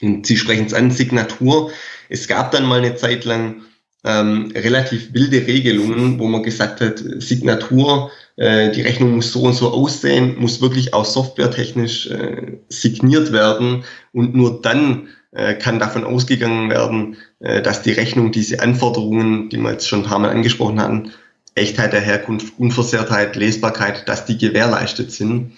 Und 0.00 0.26
Sie 0.26 0.36
sprechen 0.36 0.66
es 0.66 0.72
an, 0.72 0.90
Signatur. 0.90 1.72
Es 2.08 2.26
gab 2.26 2.52
dann 2.52 2.64
mal 2.64 2.78
eine 2.78 2.96
Zeit 2.96 3.24
lang 3.24 3.62
ähm, 4.06 4.52
relativ 4.54 5.12
wilde 5.12 5.46
Regelungen, 5.48 6.20
wo 6.20 6.28
man 6.28 6.44
gesagt 6.44 6.80
hat, 6.80 7.02
Signatur, 7.18 8.12
äh, 8.36 8.70
die 8.70 8.82
Rechnung 8.82 9.16
muss 9.16 9.32
so 9.32 9.42
und 9.42 9.54
so 9.54 9.72
aussehen, 9.72 10.36
muss 10.38 10.60
wirklich 10.60 10.94
auch 10.94 11.04
softwaretechnisch 11.04 12.06
äh, 12.06 12.58
signiert 12.68 13.32
werden 13.32 13.82
und 14.12 14.34
nur 14.36 14.62
dann 14.62 15.08
äh, 15.32 15.54
kann 15.54 15.80
davon 15.80 16.04
ausgegangen 16.04 16.70
werden, 16.70 17.16
äh, 17.40 17.60
dass 17.62 17.82
die 17.82 17.92
Rechnung 17.92 18.30
diese 18.30 18.60
Anforderungen, 18.60 19.48
die 19.48 19.58
wir 19.58 19.72
jetzt 19.72 19.88
schon 19.88 20.00
ein 20.00 20.08
paar 20.08 20.20
Mal 20.20 20.30
angesprochen 20.30 20.80
hatten, 20.80 21.10
Echtheit 21.56 21.92
der 21.92 22.00
Herkunft, 22.00 22.54
Unversehrtheit, 22.58 23.34
Lesbarkeit, 23.34 24.08
dass 24.08 24.24
die 24.24 24.38
gewährleistet 24.38 25.10
sind. 25.10 25.56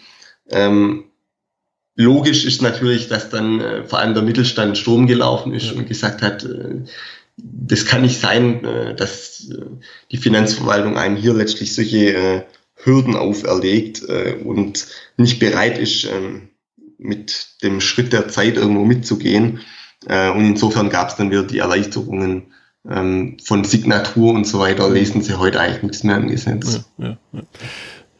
Ähm, 0.48 1.04
logisch 1.96 2.46
ist 2.46 2.62
natürlich, 2.62 3.08
dass 3.08 3.28
dann 3.28 3.61
äh, 3.61 3.84
vor 3.84 3.98
allem 3.98 4.14
der 4.14 4.22
Mittelstand 4.22 4.78
Sturm 4.78 5.06
gelaufen 5.06 5.52
ist 5.52 5.72
und 5.72 5.87
gesagt 5.87 6.22
hat, 6.22 6.44
äh, 6.44 6.84
das 7.38 7.87
kann 7.87 8.03
nicht 8.03 8.20
sein, 8.20 8.64
äh, 8.64 8.94
dass 8.94 9.48
äh, 9.51 9.64
die 10.11 10.16
Finanzverwaltung 10.16 10.96
einem 10.96 11.16
hier 11.16 11.35
letztlich 11.35 11.74
solche 11.74 12.14
äh, 12.14 12.42
Hürden 12.81 13.16
auferlegt 13.16 14.03
und 14.44 14.87
nicht 15.16 15.40
bereit 15.40 15.79
ist, 15.79 16.05
ähm, 16.05 16.51
mit 16.96 17.57
dem 17.64 17.81
Schritt 17.81 18.12
der 18.12 18.29
Zeit 18.29 18.57
irgendwo 18.57 18.85
mitzugehen. 18.85 19.62
Und 20.07 20.44
insofern 20.44 20.88
gab 20.88 21.09
es 21.09 21.16
dann 21.16 21.33
wieder 21.33 21.42
die 21.42 21.59
Erleichterungen 21.59 22.53
ähm, 22.88 23.37
von 23.42 23.64
Signatur 23.64 24.33
und 24.33 24.46
so 24.46 24.61
weiter. 24.61 24.88
Lesen 24.88 25.22
Sie 25.22 25.35
heute 25.35 25.59
eigentlich 25.59 25.83
nichts 25.83 26.05
mehr 26.05 26.18
im 26.18 26.29
Gesetz. 26.29 26.85
Ja, 26.98 27.05
ja, 27.05 27.18
ja. 27.33 27.42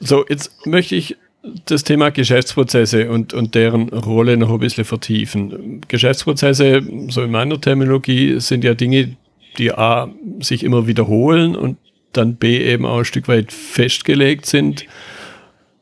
So, 0.01 0.27
jetzt 0.29 0.67
möchte 0.67 0.97
ich 0.97 1.17
das 1.43 1.85
Thema 1.85 2.11
Geschäftsprozesse 2.11 3.11
und, 3.11 3.33
und 3.33 3.55
deren 3.55 3.89
Rolle 3.91 4.37
noch 4.37 4.51
ein 4.51 4.59
bisschen 4.59 4.85
vertiefen. 4.85 5.81
Geschäftsprozesse, 5.87 6.83
so 7.09 7.23
in 7.23 7.31
meiner 7.31 7.61
Terminologie, 7.61 8.41
sind 8.41 8.65
ja 8.65 8.75
Dinge, 8.75 9.17
die 9.57 9.73
A, 9.73 10.09
sich 10.41 10.63
immer 10.63 10.87
wiederholen 10.87 11.57
und 11.57 11.79
dann 12.13 12.37
B, 12.37 12.59
eben 12.59 12.87
auch 12.87 12.99
ein 12.99 13.05
Stück 13.05 13.29
weit 13.29 13.53
festgelegt 13.53 14.47
sind. 14.47 14.87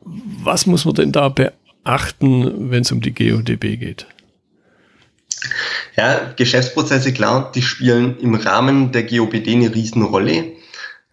Was 0.01 0.65
muss 0.65 0.85
man 0.85 0.95
denn 0.95 1.11
da 1.11 1.29
beachten, 1.29 2.71
wenn 2.71 2.81
es 2.81 2.91
um 2.91 3.01
die 3.01 3.13
GODB 3.13 3.77
geht? 3.77 4.07
Ja, 5.95 6.33
Geschäftsprozesse, 6.35 7.13
klar, 7.13 7.51
die 7.53 7.61
spielen 7.61 8.17
im 8.19 8.35
Rahmen 8.35 8.91
der 8.91 9.03
GOBD 9.03 9.53
eine 9.53 9.73
Riesenrolle. 9.73 10.51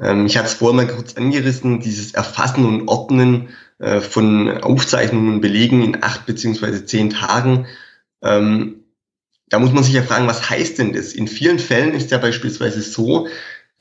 Ähm, 0.00 0.26
ich 0.26 0.36
hatte 0.36 0.48
es 0.48 0.54
vorher 0.54 0.84
mal 0.84 0.92
kurz 0.92 1.14
angerissen, 1.14 1.80
dieses 1.80 2.12
Erfassen 2.12 2.64
und 2.64 2.88
Ordnen 2.88 3.48
äh, 3.84 4.00
von 4.00 4.62
Aufzeichnungen 4.62 5.42
Belegen 5.42 5.82
in 5.82 6.02
acht 6.02 6.24
beziehungsweise 6.24 6.86
zehn 6.86 7.10
Tagen. 7.10 7.66
Ähm, 8.22 8.84
da 9.50 9.58
muss 9.58 9.72
man 9.72 9.84
sich 9.84 9.92
ja 9.92 10.02
fragen, 10.02 10.26
was 10.26 10.48
heißt 10.48 10.78
denn 10.78 10.94
das? 10.94 11.12
In 11.12 11.28
vielen 11.28 11.58
Fällen 11.58 11.92
ist 11.94 12.10
ja 12.10 12.16
beispielsweise 12.16 12.80
so, 12.80 13.28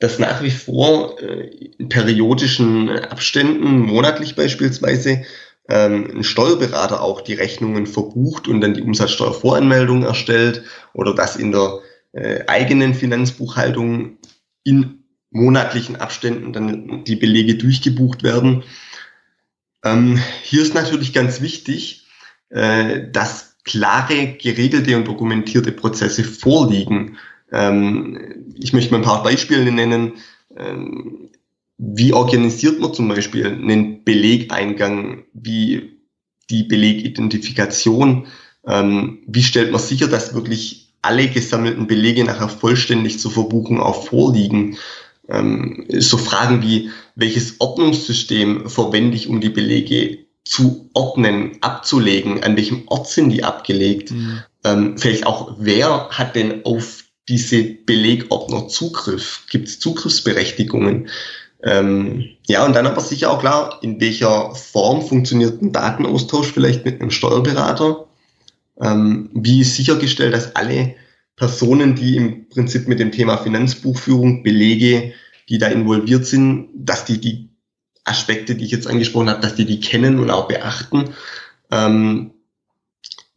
dass 0.00 0.18
nach 0.18 0.42
wie 0.42 0.50
vor 0.50 1.18
äh, 1.22 1.48
in 1.78 1.88
periodischen 1.88 2.90
Abständen, 2.90 3.78
monatlich 3.78 4.36
beispielsweise, 4.36 5.22
ähm, 5.70 6.18
ein 6.18 6.24
Steuerberater 6.24 7.00
auch 7.00 7.22
die 7.22 7.32
Rechnungen 7.32 7.86
verbucht 7.86 8.46
und 8.46 8.60
dann 8.60 8.74
die 8.74 8.82
Umsatzsteuervoranmeldung 8.82 10.02
erstellt 10.02 10.64
oder 10.92 11.14
dass 11.14 11.36
in 11.36 11.52
der 11.52 11.78
äh, 12.12 12.44
eigenen 12.46 12.92
Finanzbuchhaltung 12.92 14.18
in 14.64 15.04
monatlichen 15.30 15.96
Abständen 15.96 16.52
dann 16.52 17.04
die 17.04 17.16
Belege 17.16 17.54
durchgebucht 17.54 18.22
werden. 18.22 18.64
Ähm, 19.84 20.18
hier 20.42 20.62
ist 20.62 20.74
natürlich 20.74 21.12
ganz 21.12 21.40
wichtig, 21.40 22.06
äh, 22.48 23.08
dass 23.10 23.56
klare, 23.64 24.36
geregelte 24.40 24.96
und 24.96 25.06
dokumentierte 25.06 25.72
Prozesse 25.72 26.24
vorliegen. 26.24 27.18
Ähm, 27.52 28.54
ich 28.58 28.72
möchte 28.72 28.90
mal 28.90 28.98
ein 28.98 29.04
paar 29.04 29.22
Beispiele 29.22 29.70
nennen. 29.70 30.14
Ähm, 30.56 31.30
wie 31.76 32.12
organisiert 32.12 32.80
man 32.80 32.94
zum 32.94 33.08
Beispiel 33.08 33.46
einen 33.46 34.04
Belegeingang? 34.04 35.24
Wie 35.32 35.94
die 36.50 36.64
Belegidentifikation. 36.64 38.26
Ähm, 38.66 39.22
wie 39.26 39.42
stellt 39.42 39.72
man 39.72 39.80
sicher, 39.80 40.08
dass 40.08 40.34
wirklich 40.34 40.94
alle 41.02 41.28
gesammelten 41.28 41.86
Belege 41.86 42.24
nachher 42.24 42.48
vollständig 42.48 43.18
zur 43.18 43.30
Verbuchung 43.30 43.80
auch 43.80 44.06
vorliegen? 44.06 44.76
Ähm, 45.28 45.86
so 45.98 46.18
Fragen 46.18 46.62
wie, 46.62 46.90
welches 47.14 47.60
Ordnungssystem 47.60 48.68
verwende 48.68 49.16
ich, 49.16 49.28
um 49.28 49.40
die 49.40 49.48
Belege 49.48 50.18
zu 50.44 50.90
ordnen, 50.92 51.52
abzulegen, 51.62 52.42
an 52.42 52.56
welchem 52.56 52.82
Ort 52.86 53.08
sind 53.08 53.30
die 53.30 53.44
abgelegt? 53.44 54.10
Mhm. 54.10 54.42
Ähm, 54.64 54.98
vielleicht 54.98 55.26
auch, 55.26 55.56
wer 55.58 56.08
hat 56.10 56.36
denn 56.36 56.64
auf 56.64 57.04
diese 57.28 57.62
Belegordner 57.64 58.68
Zugriff? 58.68 59.46
Gibt 59.50 59.68
es 59.68 59.78
Zugriffsberechtigungen? 59.78 61.08
Ähm, 61.62 62.28
ja, 62.46 62.64
und 62.66 62.76
dann 62.76 62.86
aber 62.86 63.00
sicher 63.00 63.30
auch 63.30 63.40
klar, 63.40 63.78
in 63.82 64.00
welcher 64.00 64.54
Form 64.54 65.00
funktioniert 65.00 65.62
ein 65.62 65.72
Datenaustausch 65.72 66.52
vielleicht 66.52 66.84
mit 66.84 67.00
einem 67.00 67.10
Steuerberater? 67.10 68.06
Ähm, 68.80 69.30
wie 69.32 69.60
ist 69.60 69.76
sichergestellt, 69.76 70.34
dass 70.34 70.56
alle 70.56 70.94
Personen, 71.36 71.94
die 71.94 72.16
im 72.16 72.48
Prinzip 72.48 72.88
mit 72.88 73.00
dem 73.00 73.12
Thema 73.12 73.36
Finanzbuchführung, 73.38 74.42
Belege, 74.42 75.14
die 75.48 75.58
da 75.58 75.68
involviert 75.68 76.26
sind, 76.26 76.68
dass 76.74 77.04
die 77.04 77.20
die 77.20 77.50
Aspekte, 78.04 78.54
die 78.54 78.64
ich 78.64 78.70
jetzt 78.70 78.86
angesprochen 78.86 79.30
habe, 79.30 79.40
dass 79.40 79.54
die 79.54 79.64
die 79.64 79.80
kennen 79.80 80.18
und 80.18 80.30
auch 80.30 80.46
beachten. 80.46 81.10
Ähm, 81.70 82.32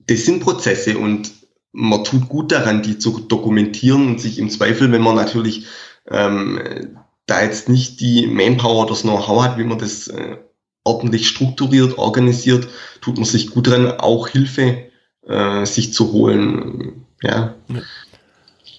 das 0.05 0.25
sind 0.25 0.41
Prozesse 0.41 0.97
und 0.97 1.31
man 1.71 2.03
tut 2.03 2.29
gut 2.29 2.51
daran, 2.51 2.81
die 2.81 2.97
zu 2.97 3.19
dokumentieren 3.19 4.07
und 4.07 4.21
sich 4.21 4.39
im 4.39 4.49
Zweifel, 4.49 4.91
wenn 4.91 5.01
man 5.01 5.15
natürlich 5.15 5.67
ähm, 6.09 6.97
da 7.25 7.43
jetzt 7.43 7.69
nicht 7.69 7.99
die 7.99 8.27
Manpower, 8.27 8.87
das 8.87 9.01
Know-how 9.01 9.43
hat, 9.43 9.57
wie 9.57 9.63
man 9.63 9.77
das 9.77 10.07
äh, 10.07 10.37
ordentlich 10.83 11.27
strukturiert, 11.27 11.97
organisiert, 11.97 12.67
tut 13.01 13.17
man 13.17 13.25
sich 13.25 13.51
gut 13.51 13.67
dran, 13.67 13.91
auch 13.91 14.29
Hilfe 14.29 14.86
äh, 15.27 15.65
sich 15.65 15.93
zu 15.93 16.11
holen. 16.11 17.05
Ja. 17.21 17.55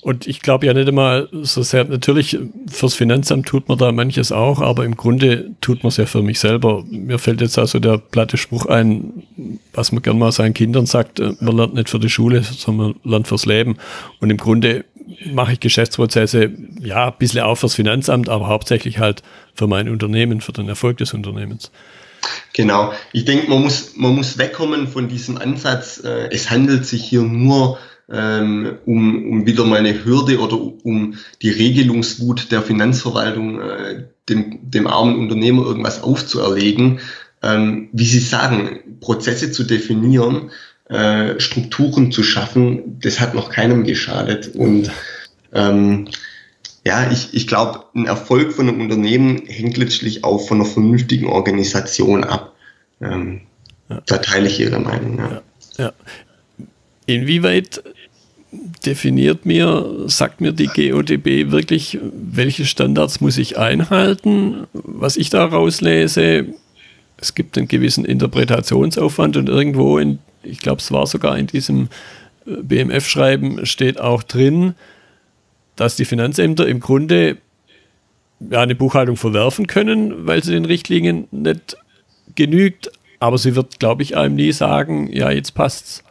Und 0.01 0.27
ich 0.27 0.41
glaube 0.41 0.67
ja 0.67 0.75
nicht 0.75 0.89
immer 0.89 1.27
so 1.43 1.63
sehr, 1.63 1.85
natürlich 1.85 2.39
fürs 2.71 2.95
Finanzamt 2.95 3.47
tut 3.47 3.69
man 3.69 3.79
da 3.79 3.91
manches 3.91 4.31
auch, 4.31 4.61
aber 4.61 4.85
im 4.85 4.97
Grunde 4.97 5.51
tut 5.61 5.83
man 5.83 5.89
es 5.89 5.97
ja 5.97 6.07
für 6.07 6.23
mich 6.23 6.39
selber. 6.39 6.85
Mir 6.89 7.19
fällt 7.19 7.41
jetzt 7.41 7.59
also 7.59 7.81
der 7.81 7.99
platte 7.99 8.37
Spruch 8.37 8.67
ein, 8.67 9.25
was 9.73 9.93
man 9.93 10.03
gern 10.03 10.19
mal 10.19 10.33
seinen 10.33 10.55
Kindern 10.55 10.87
sagt, 10.87 11.21
äh, 11.21 11.33
man 11.41 11.57
lernt 11.57 11.75
nicht 11.75 11.91
für 11.91 11.99
die 11.99 12.11
Schule, 12.11 12.43
sondern 12.43 12.95
man 13.03 13.11
lernt 13.11 13.29
fürs 13.29 13.45
Leben. 13.45 13.77
Und 14.21 14.31
im 14.31 14.37
Grunde 14.37 14.85
mache 15.33 15.55
ich 15.55 15.61
Geschäftsprozesse, 15.61 16.53
ja, 16.81 17.09
ein 17.09 17.15
bisschen 17.19 17.41
auch 17.41 17.57
fürs 17.57 17.75
Finanzamt, 17.75 18.29
aber 18.29 18.49
hauptsächlich 18.49 18.99
halt 18.99 19.23
für 19.55 19.67
mein 19.67 19.89
Unternehmen, 19.89 20.41
für 20.41 20.53
den 20.53 20.69
Erfolg 20.69 20.99
des 20.99 21.13
Unternehmens. 21.13 21.73
Genau. 22.53 22.93
Ich 23.12 23.25
denke, 23.25 23.49
man 23.49 23.62
muss, 23.62 23.97
man 23.97 24.14
muss 24.14 24.38
wegkommen 24.38 24.88
von 24.88 25.09
diesem 25.09 25.38
Ansatz, 25.38 26.03
äh, 26.05 26.29
es 26.31 26.51
handelt 26.51 26.87
sich 26.87 27.05
hier 27.05 27.23
nur 27.23 27.79
ähm, 28.11 28.79
um, 28.87 29.31
um 29.31 29.47
wieder 29.47 29.64
mal 29.64 29.79
eine 29.79 30.05
Hürde 30.05 30.38
oder 30.38 30.59
um 30.83 31.17
die 31.43 31.51
Regelungswut 31.51 32.51
der 32.51 32.62
Finanzverwaltung 32.62 33.61
äh, 33.61 34.05
dem, 34.29 34.71
dem 34.71 34.87
armen 34.87 35.19
Unternehmer 35.19 35.64
irgendwas 35.67 36.03
aufzuerlegen. 36.03 37.01
Ähm, 37.43 37.88
wie 37.93 38.07
Sie 38.07 38.19
sagen, 38.19 38.99
Prozesse 39.01 39.53
zu 39.53 39.64
definieren, 39.64 40.51
äh, 40.88 41.38
Strukturen 41.38 42.11
zu 42.11 42.23
schaffen, 42.23 42.99
das 43.01 43.21
hat 43.21 43.35
noch 43.35 43.51
keinem 43.51 43.85
geschadet. 43.85 44.55
Und 44.55 44.91
ähm, 45.53 46.09
ja, 46.88 47.11
ich, 47.12 47.35
ich 47.35 47.46
glaube, 47.46 47.85
ein 47.94 48.07
Erfolg 48.07 48.55
von 48.55 48.66
einem 48.66 48.81
Unternehmen 48.81 49.42
hängt 49.46 49.77
letztlich 49.77 50.24
auch 50.24 50.38
von 50.38 50.59
einer 50.59 50.64
vernünftigen 50.64 51.27
Organisation 51.27 52.24
ab. 52.24 52.55
Ähm, 53.03 53.42
ja. 53.90 54.01
Da 54.07 54.16
teile 54.16 54.48
ich 54.48 54.59
Ihre 54.59 54.81
Meinung. 54.81 55.18
Ja. 55.18 55.42
ja. 55.77 55.92
Inwieweit 57.05 57.83
definiert 58.87 59.44
mir, 59.44 60.05
sagt 60.07 60.40
mir 60.40 60.53
die 60.53 60.68
GODB 60.68 61.51
wirklich, 61.51 61.98
welche 62.03 62.64
Standards 62.64 63.20
muss 63.20 63.37
ich 63.37 63.59
einhalten? 63.59 64.66
Was 64.72 65.18
ich 65.18 65.29
da 65.29 65.44
rauslese, 65.44 66.46
es 67.18 67.35
gibt 67.35 67.59
einen 67.59 67.68
gewissen 67.68 68.07
Interpretationsaufwand 68.07 69.37
und 69.37 69.51
irgendwo 69.51 69.98
in 69.98 70.20
ich 70.42 70.61
glaube, 70.61 70.81
es 70.81 70.90
war 70.90 71.07
sogar 71.07 71.37
in 71.37 71.48
diesem 71.48 71.88
äh, 72.46 72.62
BMF-Schreiben 72.62 73.66
steht 73.66 74.01
auch 74.01 74.22
drin, 74.22 74.74
dass 75.79 75.95
die 75.95 76.05
Finanzämter 76.05 76.67
im 76.67 76.81
Grunde 76.81 77.38
ja, 78.51 78.61
eine 78.61 78.75
Buchhaltung 78.75 79.17
verwerfen 79.17 79.67
können, 79.67 80.27
weil 80.27 80.43
sie 80.43 80.53
den 80.53 80.64
Richtlinien 80.64 81.29
nicht 81.31 81.77
genügt. 82.35 82.91
Aber 83.21 83.38
sie 83.38 83.55
wird, 83.55 83.79
glaube 83.79 84.03
ich, 84.03 84.17
einem 84.17 84.35
nie 84.35 84.53
sagen, 84.53 85.11
ja, 85.12 85.31
jetzt 85.31 85.55
passt's. 85.55 86.03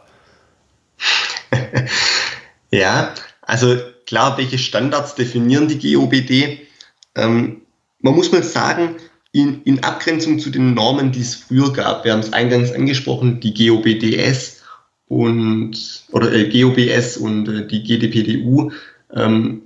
ja, 2.70 3.14
also 3.42 3.76
klar, 4.06 4.36
welche 4.38 4.58
Standards 4.58 5.14
definieren 5.14 5.68
die 5.68 5.94
GOBD? 5.94 6.66
Ähm, 7.14 7.62
man 8.00 8.14
muss 8.14 8.32
mal 8.32 8.42
sagen, 8.42 8.96
in, 9.32 9.62
in 9.64 9.84
Abgrenzung 9.84 10.38
zu 10.38 10.50
den 10.50 10.72
Normen, 10.72 11.12
die 11.12 11.20
es 11.20 11.34
früher 11.34 11.72
gab, 11.72 12.04
wir 12.04 12.12
haben 12.12 12.20
es 12.20 12.32
eingangs 12.32 12.72
angesprochen, 12.72 13.40
die 13.40 13.52
GOBDS 13.52 14.62
und 15.08 16.04
oder 16.10 16.32
äh, 16.32 16.48
GOBS 16.48 17.18
und 17.18 17.48
äh, 17.48 17.66
die 17.66 17.82
GDPDU, 17.82 18.72
ähm, 19.14 19.62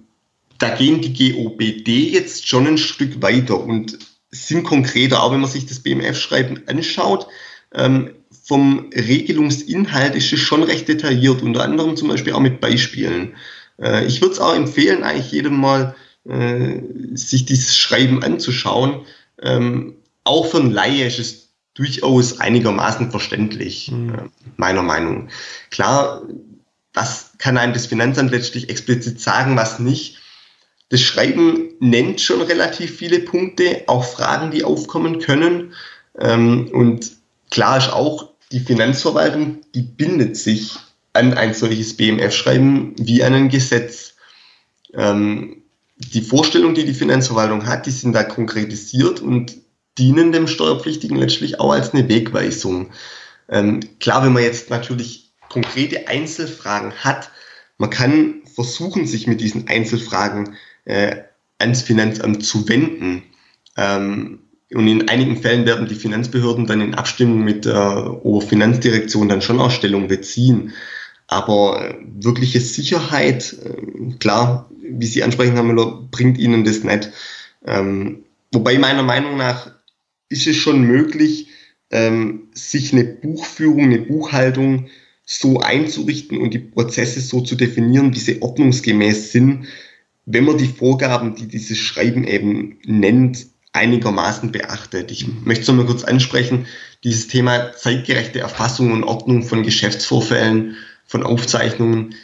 da 0.59 0.75
gehen 0.75 1.01
die 1.01 1.33
GOBD 1.33 2.11
jetzt 2.11 2.47
schon 2.47 2.67
ein 2.67 2.79
Stück 2.79 3.21
weiter 3.23 3.61
und 3.61 3.99
sind 4.31 4.63
konkreter, 4.65 5.23
auch 5.23 5.33
wenn 5.33 5.41
man 5.41 5.51
sich 5.51 5.67
das 5.67 5.81
BMF-Schreiben 5.81 6.63
anschaut. 6.67 7.27
Ähm, 7.75 8.11
vom 8.45 8.91
Regelungsinhalt 8.95 10.15
ist 10.15 10.33
es 10.33 10.41
schon 10.41 10.63
recht 10.63 10.89
detailliert, 10.89 11.43
unter 11.43 11.63
anderem 11.63 11.97
zum 11.97 12.09
Beispiel 12.09 12.33
auch 12.33 12.41
mit 12.41 12.61
Beispielen. 12.61 13.35
Äh, 13.81 14.07
ich 14.07 14.21
würde 14.21 14.35
es 14.35 14.41
auch 14.41 14.55
empfehlen, 14.55 15.03
eigentlich 15.03 15.33
jedem 15.33 15.59
mal 15.59 15.95
äh, 16.29 16.81
sich 17.15 17.45
dieses 17.45 17.77
Schreiben 17.77 18.23
anzuschauen 18.23 19.05
ähm, 19.43 19.97
auch 20.25 20.47
für 20.47 20.59
einen 20.59 20.71
Laie 20.71 21.07
ist 21.07 21.19
es 21.19 21.49
durchaus 21.75 22.39
einigermaßen 22.39 23.11
verständlich, 23.11 23.91
mhm. 23.91 24.31
meiner 24.57 24.83
Meinung. 24.83 25.29
Klar, 25.71 26.23
was 26.95 27.33
kann 27.39 27.57
einem 27.57 27.73
das 27.73 27.87
Finanzamt 27.87 28.31
letztlich 28.31 28.69
explizit 28.69 29.21
sagen, 29.21 29.57
was 29.57 29.79
nicht? 29.79 30.19
Das 30.89 31.01
Schreiben 31.01 31.71
nennt 31.81 32.21
schon 32.21 32.43
relativ 32.43 32.97
viele 32.97 33.21
Punkte, 33.21 33.85
auch 33.87 34.05
Fragen, 34.05 34.51
die 34.51 34.65
aufkommen 34.65 35.21
können. 35.21 35.73
Ähm, 36.19 36.69
und 36.73 37.13
klar 37.51 37.79
ist 37.79 37.93
auch, 37.93 38.33
die 38.53 38.61
Finanzverwaltung, 38.61 39.63
die 39.75 39.81
bindet 39.81 40.37
sich 40.37 40.77
an 41.15 41.33
ein 41.35 41.55
solches 41.55 41.97
BMF-Schreiben 41.97 42.95
wie 42.99 43.25
an 43.25 43.33
ein 43.33 43.49
Gesetz. 43.49 44.15
Ähm, 44.93 45.63
die 45.97 46.21
Vorstellungen, 46.21 46.75
die 46.75 46.85
die 46.85 46.95
Finanzverwaltung 46.95 47.67
hat, 47.67 47.87
die 47.87 47.91
sind 47.91 48.13
da 48.13 48.25
konkretisiert 48.25 49.21
und 49.21 49.57
dienen 49.99 50.33
dem 50.33 50.47
Steuerpflichtigen 50.47 51.17
letztlich 51.17 51.61
auch 51.61 51.73
als 51.73 51.95
eine 51.95 52.09
Wegweisung. 52.09 52.91
Ähm, 53.49 53.81
klar, 54.01 54.25
wenn 54.25 54.33
man 54.33 54.43
jetzt 54.43 54.71
natürlich 54.71 55.22
konkrete 55.53 56.09
Einzelfragen 56.09 56.93
hat, 56.93 57.31
man 57.79 57.91
kann 57.91 58.43
versuchen, 58.55 59.07
sich 59.07 59.27
mit 59.27 59.41
diesen 59.41 59.69
Einzelfragen 59.69 60.57
äh, 60.85 61.17
ans 61.59 61.83
Finanzamt 61.83 62.45
zu 62.45 62.69
wenden. 62.69 63.23
Ähm, 63.77 64.41
und 64.73 64.89
in 64.89 65.09
einigen 65.09 65.37
Fällen 65.37 65.67
werden 65.67 65.89
die 65.89 65.95
Finanzbehörden 65.95 66.67
dann 66.67 66.81
in 66.81 66.95
Abstimmung 66.95 67.45
mit 67.45 67.67
der 67.67 68.25
Oberfinanzdirektion 68.25 69.29
dann 69.29 69.43
schon 69.43 69.61
Ausstellung 69.61 70.09
beziehen. 70.09 70.73
Aber 71.27 71.85
äh, 71.85 71.95
wirkliche 72.15 72.61
Sicherheit, 72.61 73.55
äh, 73.65 74.15
klar, 74.19 74.71
wie 74.81 75.07
Sie 75.07 75.23
ansprechen, 75.23 75.55
Herr 75.55 75.63
Müller, 75.63 76.09
bringt 76.11 76.39
Ihnen 76.39 76.65
das 76.65 76.85
nicht. 76.85 77.11
Ähm, 77.67 78.25
wobei 78.53 78.79
meiner 78.79 79.03
Meinung 79.03 79.37
nach 79.37 79.71
ist 80.31 80.47
es 80.47 80.57
schon 80.57 80.83
möglich, 80.83 81.49
ähm, 81.91 82.49
sich 82.55 82.93
eine 82.93 83.05
Buchführung, 83.05 83.85
eine 83.85 83.99
Buchhaltung 83.99 84.89
so 85.39 85.61
einzurichten 85.61 86.39
und 86.39 86.53
die 86.53 86.59
Prozesse 86.59 87.21
so 87.21 87.41
zu 87.41 87.57
definieren, 87.57 88.15
wie 88.15 88.19
sie 88.19 88.43
ordnungsgemäß 88.43 89.33
sind, 89.33 89.67
wenn 90.27 90.45
man 90.45 90.59
die 90.59 90.69
Vorgaben, 90.69 91.35
die 91.35 91.49
dieses 91.49 91.79
Schreiben 91.79 92.25
eben 92.25 92.79
nennt, 92.85 93.47
einigermaßen 93.73 94.53
beachtet. 94.53 95.11
Ich 95.11 95.27
möchte 95.45 95.63
es 95.63 95.69
nochmal 95.69 95.87
kurz 95.87 96.05
ansprechen, 96.05 96.67
dieses 97.05 97.29
Thema 97.29 97.73
zeitgerechte 97.73 98.41
Erfassung 98.41 98.93
und 98.93 99.05
Ordnung 99.05 99.43
von 99.43 99.63
Geschäftsvorfällen, 99.63 100.77
von 101.07 101.23
Aufzeichnungen, 101.23 102.15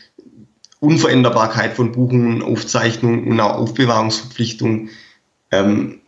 Unveränderbarkeit 0.80 1.74
von 1.74 1.92
Buchungen, 1.92 2.42
Aufzeichnungen 2.42 3.26
und 3.26 3.40
auch 3.40 3.54
Aufbewahrungsverpflichtungen. 3.56 4.90
Ähm, 5.50 6.00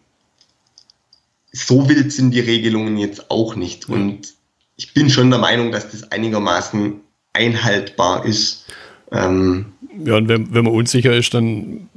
so 1.53 1.89
wild 1.89 2.13
sind 2.13 2.33
die 2.33 2.41
Regelungen 2.41 2.97
jetzt 2.99 3.31
auch 3.31 3.57
nicht. 3.57 3.89
Und 3.89 4.35
ich 4.81 4.95
bin 4.95 5.11
schon 5.11 5.29
der 5.29 5.39
Meinung, 5.39 5.73
dass 5.73 5.91
das 5.91 6.11
einigermaßen 6.11 7.01
einhaltbar 7.35 8.25
ist. 8.25 8.65
Ähm, 9.13 9.75
ja, 10.07 10.17
und 10.17 10.27
wenn, 10.29 10.55
wenn 10.55 10.65
man 10.65 10.73
unsicher 10.73 11.15
ist, 11.15 11.35
dann 11.35 11.91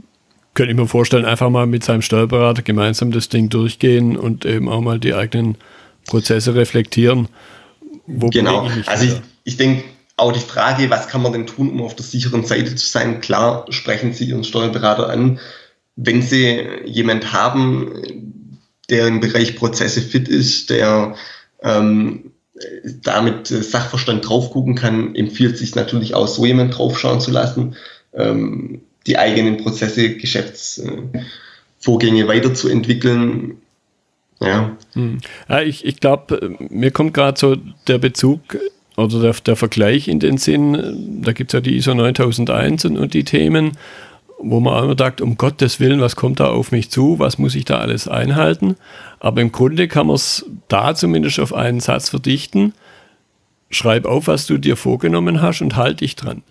könnte 0.53 0.73
ich 0.73 0.77
mir 0.77 0.85
vorstellen, 0.85 1.23
einfach 1.23 1.49
mal 1.49 1.65
mit 1.65 1.85
seinem 1.85 2.01
Steuerberater 2.01 2.61
gemeinsam 2.61 3.11
das 3.11 3.29
Ding 3.29 3.47
durchgehen 3.47 4.17
und 4.17 4.43
eben 4.43 4.67
auch 4.67 4.81
mal 4.81 4.99
die 4.99 5.13
eigenen 5.13 5.57
Prozesse 6.07 6.55
reflektieren. 6.55 7.29
wo 8.05 8.29
genau. 8.29 8.67
Ich 8.67 8.87
also 8.89 9.05
ich, 9.05 9.21
ich 9.45 9.55
denke, 9.55 9.85
auch 10.17 10.33
die 10.33 10.41
Frage, 10.41 10.89
was 10.89 11.07
kann 11.07 11.21
man 11.21 11.31
denn 11.31 11.47
tun, 11.47 11.69
um 11.69 11.81
auf 11.81 11.95
der 11.95 12.05
sicheren 12.05 12.45
Seite 12.45 12.75
zu 12.75 12.85
sein? 12.85 13.21
Klar, 13.21 13.65
sprechen 13.69 14.11
Sie 14.11 14.25
Ihren 14.25 14.43
Steuerberater 14.43 15.09
an. 15.09 15.39
Wenn 15.95 16.21
Sie 16.21 16.67
jemand 16.83 17.31
haben, 17.31 18.59
der 18.89 19.07
im 19.07 19.21
Bereich 19.21 19.55
Prozesse 19.55 20.01
fit 20.01 20.27
ist, 20.27 20.69
der 20.69 21.15
ähm, 21.63 22.32
damit 23.03 23.47
Sachverstand 23.47 24.27
drauf 24.27 24.51
gucken 24.51 24.75
kann, 24.75 25.15
empfiehlt 25.15 25.57
sich 25.57 25.75
natürlich 25.75 26.15
auch, 26.15 26.27
so 26.27 26.45
jemand 26.45 26.77
draufschauen 26.77 27.19
zu 27.19 27.31
lassen, 27.31 27.75
ähm, 28.13 28.81
die 29.07 29.17
eigenen 29.17 29.57
Prozesse, 29.57 30.15
Geschäftsvorgänge 30.15 32.27
weiterzuentwickeln. 32.27 33.57
Ja. 34.39 34.77
Hm. 34.93 35.19
ja 35.47 35.61
ich 35.61 35.85
ich 35.85 35.99
glaube, 35.99 36.55
mir 36.69 36.91
kommt 36.91 37.13
gerade 37.13 37.39
so 37.39 37.55
der 37.87 37.97
Bezug 37.97 38.41
oder 38.97 39.21
der, 39.21 39.33
der 39.33 39.55
Vergleich 39.55 40.07
in 40.07 40.19
den 40.19 40.37
Sinn, 40.37 41.21
da 41.23 41.31
gibt 41.31 41.51
es 41.51 41.57
ja 41.57 41.61
die 41.61 41.77
ISO 41.77 41.93
9001 41.93 42.85
und, 42.85 42.97
und 42.97 43.13
die 43.13 43.23
Themen, 43.23 43.77
wo 44.39 44.59
man 44.59 44.83
immer 44.83 44.95
sagt, 44.97 45.21
um 45.21 45.37
Gottes 45.37 45.79
Willen, 45.79 46.01
was 46.01 46.15
kommt 46.15 46.39
da 46.39 46.47
auf 46.47 46.71
mich 46.71 46.89
zu, 46.89 47.19
was 47.19 47.37
muss 47.37 47.55
ich 47.55 47.65
da 47.65 47.79
alles 47.79 48.07
einhalten? 48.07 48.75
Aber 49.19 49.41
im 49.41 49.51
Grunde 49.51 49.87
kann 49.87 50.07
man 50.07 50.15
es 50.15 50.45
da 50.67 50.95
zumindest 50.95 51.39
auf 51.39 51.53
einen 51.53 51.79
Satz 51.79 52.09
verdichten. 52.09 52.73
Schreib 53.69 54.05
auf, 54.05 54.27
was 54.27 54.45
du 54.45 54.57
dir 54.57 54.75
vorgenommen 54.75 55.41
hast 55.41 55.61
und 55.61 55.75
halt 55.75 56.01
dich 56.01 56.15
dran. 56.15 56.43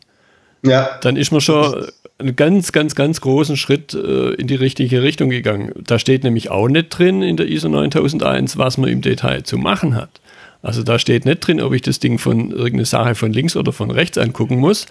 Ja. 0.65 0.99
Dann 1.03 1.17
ist 1.17 1.33
man 1.33 1.41
schon 1.41 1.87
einen 2.19 2.37
ganz, 2.37 2.73
ganz, 2.73 2.95
ganz 2.95 3.21
großen 3.21 3.57
Schritt 3.57 3.95
äh, 3.95 4.35
in 4.35 4.47
die 4.47 4.55
richtige 4.55 5.03
Richtung 5.03 5.29
gegangen. 5.31 5.73
Da 5.77 5.99
steht 5.99 6.25
nämlich 6.25 6.51
auch 6.51 6.69
nicht 6.69 6.89
drin 6.91 7.23
in 7.23 7.37
der 7.37 7.49
ISO 7.49 7.69
9001, 7.69 8.59
was 8.59 8.79
man 8.79 8.89
im 8.89 9.03
Detail 9.03 9.43
zu 9.43 9.59
machen 9.59 9.95
hat. 9.95 10.22
Also 10.63 10.83
da 10.83 10.99
steht 10.99 11.25
nicht 11.25 11.41
drin, 11.41 11.61
ob 11.61 11.73
ich 11.73 11.83
das 11.83 11.99
Ding 11.99 12.19
von 12.19 12.51
irgendeine 12.51 12.87
Sache 12.87 13.15
von 13.15 13.33
links 13.33 13.57
oder 13.57 13.73
von 13.73 13.91
rechts 13.91 14.17
angucken 14.17 14.57
muss, 14.57 14.87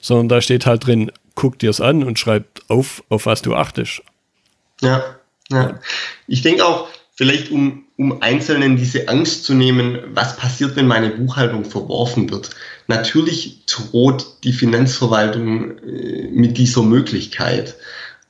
sondern 0.00 0.28
da 0.28 0.40
steht 0.40 0.66
halt 0.66 0.86
drin, 0.86 1.10
guck 1.34 1.58
dir 1.58 1.70
es 1.70 1.80
an 1.80 2.04
und 2.04 2.18
schreib 2.18 2.46
auf, 2.68 3.02
auf 3.08 3.26
was 3.26 3.42
du 3.42 3.54
achtest. 3.54 4.02
Ja, 4.80 5.04
ja. 5.50 5.80
Ich 6.28 6.42
denke 6.42 6.64
auch, 6.64 6.88
vielleicht 7.16 7.50
um, 7.50 7.84
um 7.96 8.22
Einzelnen 8.22 8.76
diese 8.76 9.08
Angst 9.08 9.44
zu 9.44 9.54
nehmen, 9.54 9.98
was 10.12 10.36
passiert, 10.36 10.76
wenn 10.76 10.86
meine 10.86 11.10
Buchhaltung 11.10 11.64
verworfen 11.64 12.30
wird. 12.30 12.50
Natürlich 12.86 13.64
droht 13.66 14.26
die 14.44 14.52
Finanzverwaltung 14.52 15.78
äh, 15.78 16.28
mit 16.30 16.58
dieser 16.58 16.82
Möglichkeit. 16.82 17.76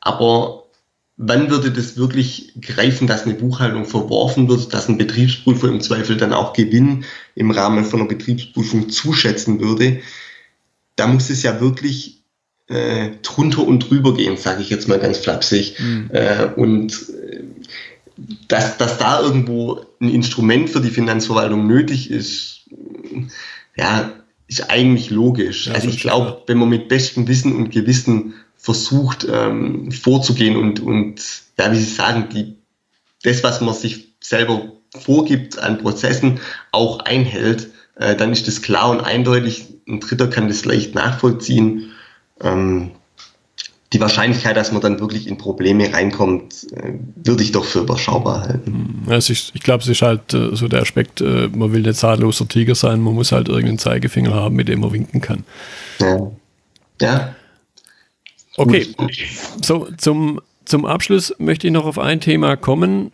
Aber 0.01 0.65
wann 1.16 1.50
würde 1.50 1.70
das 1.70 1.96
wirklich 1.96 2.52
greifen, 2.61 3.07
dass 3.07 3.24
eine 3.24 3.35
Buchhaltung 3.35 3.87
verworfen 3.87 4.48
wird, 4.48 4.74
dass 4.74 4.88
ein 4.88 4.98
Betriebsprüfer 4.98 5.68
im 5.68 5.81
Zweifel 5.81 6.16
dann 6.16 6.33
auch 6.33 6.52
Gewinn 6.52 7.05
im 7.35 7.50
Rahmen 7.50 7.85
von 7.85 8.00
einer 8.00 8.09
Betriebsprüfung 8.09 8.90
zuschätzen 8.90 9.61
würde? 9.61 10.00
Da 10.96 11.07
muss 11.07 11.31
es 11.31 11.42
ja 11.42 11.61
wirklich 11.61 12.22
äh, 12.68 13.11
drunter 13.22 13.66
und 13.66 13.90
drüber 13.90 14.14
gehen, 14.14 14.37
sage 14.37 14.62
ich 14.62 14.70
jetzt 14.70 14.88
mal 14.88 14.98
ganz 14.98 15.18
flapsig. 15.18 15.79
Mhm. 15.79 16.11
Äh, 16.12 16.46
und 16.57 16.92
äh, 16.92 17.44
dass, 18.48 18.76
dass 18.79 18.98
da 18.98 19.20
irgendwo 19.20 19.85
ein 20.00 20.09
Instrument 20.11 20.70
für 20.70 20.81
die 20.81 20.90
Finanzverwaltung 20.90 21.66
nötig 21.66 22.11
ist, 22.11 22.64
ja, 23.76 24.12
ist 24.48 24.70
eigentlich 24.70 25.11
logisch. 25.11 25.66
Ja, 25.66 25.74
also 25.74 25.88
ich 25.88 26.00
glaube, 26.00 26.42
wenn 26.46 26.59
man 26.59 26.68
mit 26.68 26.88
bestem 26.88 27.29
Wissen 27.29 27.55
und 27.55 27.70
Gewissen 27.70 28.35
versucht 28.66 29.24
ähm, 29.31 29.92
vorzugehen 29.92 30.57
und, 30.57 30.81
und 30.81 31.20
ja, 31.57 31.70
wie 31.70 31.76
Sie 31.76 31.85
sagen, 31.85 32.26
die, 32.35 32.57
das, 33.22 33.44
was 33.44 33.61
man 33.61 33.72
sich 33.72 34.16
selber 34.20 34.72
vorgibt 34.92 35.57
an 35.61 35.79
Prozessen, 35.79 36.40
auch 36.72 36.98
einhält, 36.98 37.68
äh, 37.94 38.16
dann 38.16 38.33
ist 38.33 38.48
das 38.48 38.62
klar 38.62 38.90
und 38.90 39.02
eindeutig. 39.02 39.66
Ein 39.87 40.00
Dritter 40.00 40.26
kann 40.26 40.48
das 40.48 40.64
leicht 40.64 40.96
nachvollziehen. 40.96 41.92
Ähm, 42.40 42.90
die 43.92 44.00
Wahrscheinlichkeit, 44.00 44.57
dass 44.57 44.72
man 44.72 44.83
dann 44.83 44.98
wirklich 44.98 45.29
in 45.29 45.38
Probleme 45.38 45.92
reinkommt, 45.92 46.66
äh, 46.72 46.94
würde 47.24 47.44
ich 47.44 47.52
doch 47.52 47.64
für 47.64 47.83
überschaubar 47.83 48.48
halten. 48.48 49.05
Also 49.07 49.33
ich, 49.33 49.52
ich 49.55 49.62
glaube, 49.62 49.85
es 49.85 49.88
ist 49.88 50.02
halt 50.02 50.35
äh, 50.35 50.57
so 50.57 50.66
der 50.66 50.83
Aspekt, 50.83 51.20
äh, 51.20 51.46
man 51.55 51.72
will 51.72 51.83
nicht 51.83 51.94
zahlloser 51.94 52.48
Tiger 52.48 52.74
sein, 52.74 53.00
man 53.00 53.14
muss 53.14 53.31
halt 53.31 53.46
irgendeinen 53.46 53.79
Zeigefinger 53.79 54.35
haben, 54.35 54.57
mit 54.57 54.66
dem 54.66 54.81
man 54.81 54.92
winken 54.92 55.20
kann. 55.20 55.44
Ja. 56.00 56.33
ja. 57.00 57.36
Okay, 58.57 58.87
so 59.62 59.88
zum, 59.97 60.40
zum 60.64 60.87
Abschluss 60.87 61.35
möchte 61.38 61.66
ich 61.66 61.73
noch 61.73 61.87
auf 61.87 61.99
ein 61.99 62.21
Thema 62.21 62.57
kommen, 62.57 63.12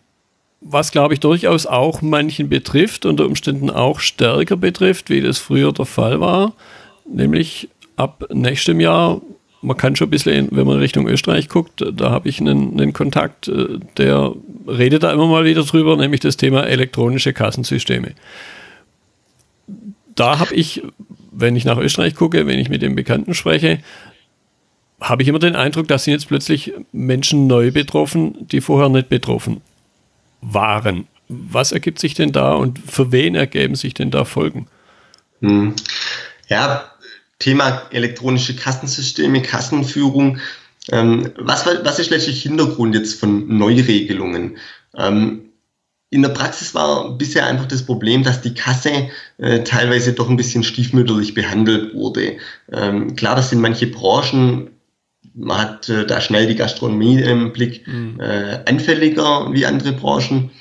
was 0.61 0.91
glaube 0.91 1.13
ich 1.13 1.19
durchaus 1.19 1.65
auch 1.65 2.01
manchen 2.01 2.47
betrifft, 2.49 3.05
unter 3.05 3.25
Umständen 3.25 3.69
auch 3.69 3.99
stärker 3.99 4.55
betrifft, 4.55 5.09
wie 5.09 5.21
das 5.21 5.39
früher 5.39 5.73
der 5.73 5.85
Fall 5.85 6.21
war, 6.21 6.53
nämlich 7.05 7.69
ab 7.97 8.25
nächstem 8.31 8.79
Jahr 8.79 9.21
man 9.63 9.77
kann 9.77 9.95
schon 9.95 10.07
ein 10.07 10.11
bisschen, 10.11 10.49
wenn 10.51 10.67
man 10.67 10.79
Richtung 10.79 11.07
Österreich 11.07 11.47
guckt, 11.47 11.83
da 11.93 12.11
habe 12.11 12.27
ich 12.27 12.39
einen, 12.39 12.73
einen, 12.73 12.93
Kontakt, 12.93 13.47
äh, 13.47 13.79
der 13.97 14.33
redet 14.67 15.03
da 15.03 15.11
immer 15.11 15.27
mal 15.27 15.45
wieder 15.45 15.63
drüber, 15.63 15.95
nämlich 15.95 16.19
das 16.19 16.37
Thema 16.37 16.67
elektronische 16.67 17.33
Kassensysteme. 17.33 18.11
Da 20.15 20.39
habe 20.39 20.53
ich, 20.53 20.83
wenn 21.31 21.55
ich 21.55 21.65
nach 21.65 21.77
Österreich 21.77 22.13
gucke, 22.13 22.45
wenn 22.45 22.59
ich 22.59 22.69
mit 22.69 22.81
den 22.81 22.95
Bekannten 22.95 23.33
spreche, 23.33 23.79
habe 25.03 25.21
ich 25.21 25.27
immer 25.27 25.39
den 25.39 25.55
Eindruck, 25.55 25.87
dass 25.89 26.05
sind 26.05 26.13
jetzt 26.13 26.29
plötzlich 26.29 26.73
Menschen 26.93 27.45
neu 27.45 27.71
betroffen, 27.71 28.47
die 28.47 28.61
vorher 28.61 28.89
nicht 28.89 29.09
betroffen 29.09 29.61
waren. 30.41 31.07
Was 31.27 31.71
ergibt 31.71 31.99
sich 31.99 32.13
denn 32.13 32.31
da 32.31 32.53
und 32.53 32.79
für 32.79 33.11
wen 33.11 33.35
ergeben 33.35 33.75
sich 33.75 33.93
denn 33.93 34.11
da 34.11 34.23
Folgen? 34.23 34.67
Hm. 35.41 35.73
Ja, 36.47 36.89
Thema 37.39 37.81
elektronische 37.91 38.55
Kassensysteme, 38.55 39.41
Kassenführung. 39.41 40.39
Ähm, 40.91 41.31
was, 41.37 41.65
was 41.65 41.99
ist 41.99 42.09
letztlich 42.09 42.41
Hintergrund 42.41 42.95
jetzt 42.95 43.19
von 43.19 43.57
Neuregelungen? 43.57 44.57
Ähm, 44.95 45.49
in 46.09 46.21
der 46.21 46.29
Praxis 46.29 46.75
war 46.75 47.17
bisher 47.17 47.45
einfach 47.45 47.65
das 47.65 47.85
Problem, 47.85 48.23
dass 48.23 48.41
die 48.41 48.53
Kasse 48.53 49.09
äh, 49.39 49.63
teilweise 49.63 50.13
doch 50.13 50.29
ein 50.29 50.37
bisschen 50.37 50.63
stiefmütterlich 50.63 51.33
behandelt 51.33 51.93
wurde. 51.93 52.37
Ähm, 52.71 53.15
klar, 53.15 53.35
das 53.35 53.49
sind 53.49 53.59
manche 53.59 53.87
Branchen, 53.87 54.69
man 55.35 55.57
hat 55.57 55.89
äh, 55.89 56.05
da 56.05 56.21
schnell 56.21 56.45
die 56.47 56.55
Gastronomie 56.55 57.19
im 57.21 57.51
Blick, 57.53 57.87
mhm. 57.87 58.19
äh, 58.19 58.59
anfälliger 58.65 59.51
wie 59.53 59.65
andere 59.65 59.93
Branchen. 59.93 60.51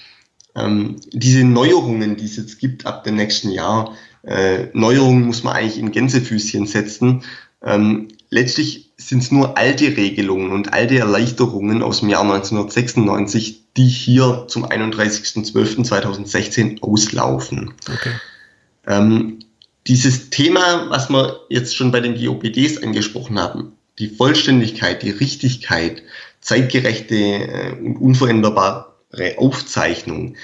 Ähm, 0.55 1.01
diese 1.13 1.45
Neuerungen, 1.45 2.17
die 2.17 2.27
es 2.27 2.37
jetzt 2.37 2.59
gibt 2.59 2.85
ab 2.87 3.05
dem 3.05 3.17
nächsten 3.17 3.51
Jahr, 3.51 3.97
äh, 4.23 4.69
Neuerungen 4.73 5.27
muss 5.27 5.43
man 5.43 5.57
eigentlich 5.57 5.79
in 5.79 5.93
Gänsefüßchen 5.93 6.67
setzen. 6.67 7.25
Ähm, 7.63 8.09
letztlich 8.31 8.93
sind 8.97 9.23
es 9.23 9.31
nur 9.31 9.59
alte 9.59 9.95
Regelungen 9.97 10.53
und 10.53 10.73
alte 10.73 10.99
Erleichterungen 10.99 11.83
aus 11.83 12.01
dem 12.01 12.09
Jahr 12.09 12.23
1996, 12.23 13.75
die 13.77 13.89
hier 13.89 14.47
zum 14.49 14.65
31.12.2016 14.67 16.83
auslaufen. 16.83 17.75
Okay. 17.93 18.13
Ähm, 18.87 19.41
dieses 19.87 20.31
Thema, 20.31 20.89
was 20.91 21.11
wir 21.11 21.41
jetzt 21.49 21.77
schon 21.77 21.91
bei 21.91 21.99
den 22.01 22.15
GOPDs 22.15 22.83
angesprochen 22.83 23.41
haben, 23.41 23.73
die 24.03 24.09
Vollständigkeit, 24.09 25.03
die 25.05 25.11
Richtigkeit, 25.11 26.03
zeitgerechte 26.41 27.15
äh, 27.15 27.73
und 27.81 27.97
unveränderbare 27.99 29.39
Aufzeichnung, 29.39 30.35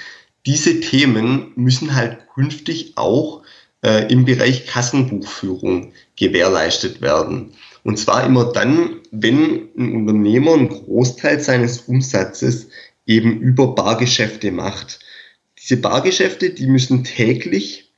diese 0.45 0.79
Themen 0.79 1.51
müssen 1.55 1.93
halt 1.93 2.19
künftig 2.33 2.93
auch 2.95 3.43
äh, 3.83 4.09
im 4.11 4.23
Bereich 4.23 4.65
Kassenbuchführung 4.65 5.91
gewährleistet 6.15 7.01
werden. 7.01 7.51
Und 7.83 7.99
zwar 7.99 8.25
immer 8.25 8.45
dann, 8.53 9.01
wenn 9.11 9.67
ein 9.77 9.95
Unternehmer 9.95 10.53
einen 10.53 10.69
Großteil 10.69 11.41
seines 11.41 11.79
Umsatzes 11.79 12.69
eben 13.05 13.41
über 13.41 13.75
Bargeschäfte 13.75 14.51
macht. 14.51 14.99
Diese 15.61 15.77
Bargeschäfte, 15.77 16.51
die 16.51 16.67
müssen 16.67 17.03
täglich 17.03 17.88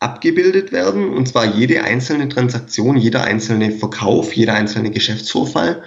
abgebildet 0.00 0.72
werden, 0.72 1.10
und 1.10 1.28
zwar 1.28 1.44
jede 1.44 1.82
einzelne 1.82 2.28
Transaktion, 2.28 2.96
jeder 2.96 3.24
einzelne 3.24 3.70
Verkauf, 3.70 4.34
jeder 4.34 4.54
einzelne 4.54 4.90
Geschäftsvorfall, 4.90 5.82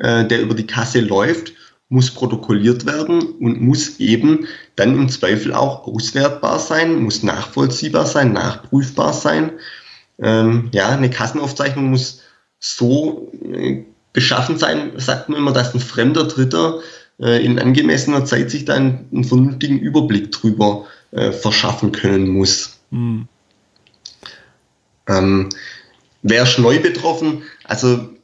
äh, 0.00 0.24
der 0.24 0.40
über 0.42 0.54
die 0.54 0.66
Kasse 0.66 1.00
läuft, 1.00 1.52
muss 1.88 2.10
protokolliert 2.10 2.86
werden 2.86 3.22
und 3.22 3.60
muss 3.60 4.00
eben 4.00 4.46
dann 4.76 4.94
im 4.94 5.08
Zweifel 5.08 5.52
auch 5.52 5.86
auswertbar 5.86 6.58
sein, 6.58 7.02
muss 7.02 7.22
nachvollziehbar 7.22 8.06
sein, 8.06 8.32
nachprüfbar 8.32 9.12
sein. 9.12 9.52
Ähm, 10.18 10.70
ja, 10.72 10.88
eine 10.88 11.10
Kassenaufzeichnung 11.10 11.90
muss 11.90 12.22
so 12.58 13.30
äh, 13.52 13.84
beschaffen 14.12 14.58
sein, 14.58 14.92
sagt 14.96 15.28
man 15.28 15.38
immer, 15.38 15.52
dass 15.52 15.74
ein 15.74 15.80
fremder 15.80 16.24
Dritter 16.24 16.80
äh, 17.20 17.44
in 17.44 17.58
angemessener 17.58 18.24
Zeit 18.24 18.50
sich 18.50 18.64
dann 18.64 19.06
einen 19.12 19.24
vernünftigen 19.24 19.78
Überblick 19.78 20.32
drüber 20.32 20.86
äh, 21.10 21.32
verschaffen 21.32 21.92
können 21.92 22.28
muss. 22.28 22.73
Mhm. 22.90 23.28
Ähm, 25.06 25.48
wer 26.22 26.42
ist 26.44 26.58
neu 26.58 26.80
betroffen? 26.80 27.42
Also 27.64 28.14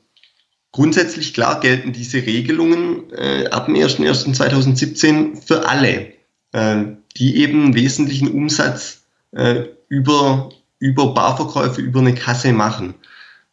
Grundsätzlich 0.73 1.35
klar 1.35 1.59
gelten 1.61 1.93
diese 1.93 2.19
Regelungen 2.19 3.13
äh, 3.13 3.47
ab 3.49 3.67
dem 3.67 3.75
01.01.2017 3.75 5.43
für 5.45 5.69
alle, 5.69 6.13
äh, 6.53 6.85
die 7.17 7.39
eben 7.39 7.75
wesentlichen 7.75 8.31
Umsatz 8.31 9.03
äh, 9.33 9.65
über, 9.89 10.51
über 10.79 11.13
Barverkäufe, 11.13 11.81
über 11.81 11.99
eine 11.99 12.15
Kasse 12.15 12.53
machen. 12.53 12.95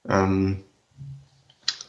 Ähm, 0.08 0.60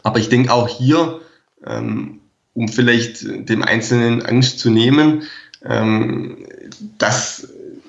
aber 0.03 0.19
ich 0.19 0.31
denke 0.31 0.51
auch 0.51 0.67
hier, 0.67 1.21
ähm, 1.67 2.21
um 2.55 2.69
vielleicht 2.69 3.23
dem 3.23 3.63
Einzelnen 3.63 4.25
Angst 4.25 4.61
zu 4.61 4.71
nehmen, 4.71 5.25
ähm, 5.63 6.39
dass 6.97 7.49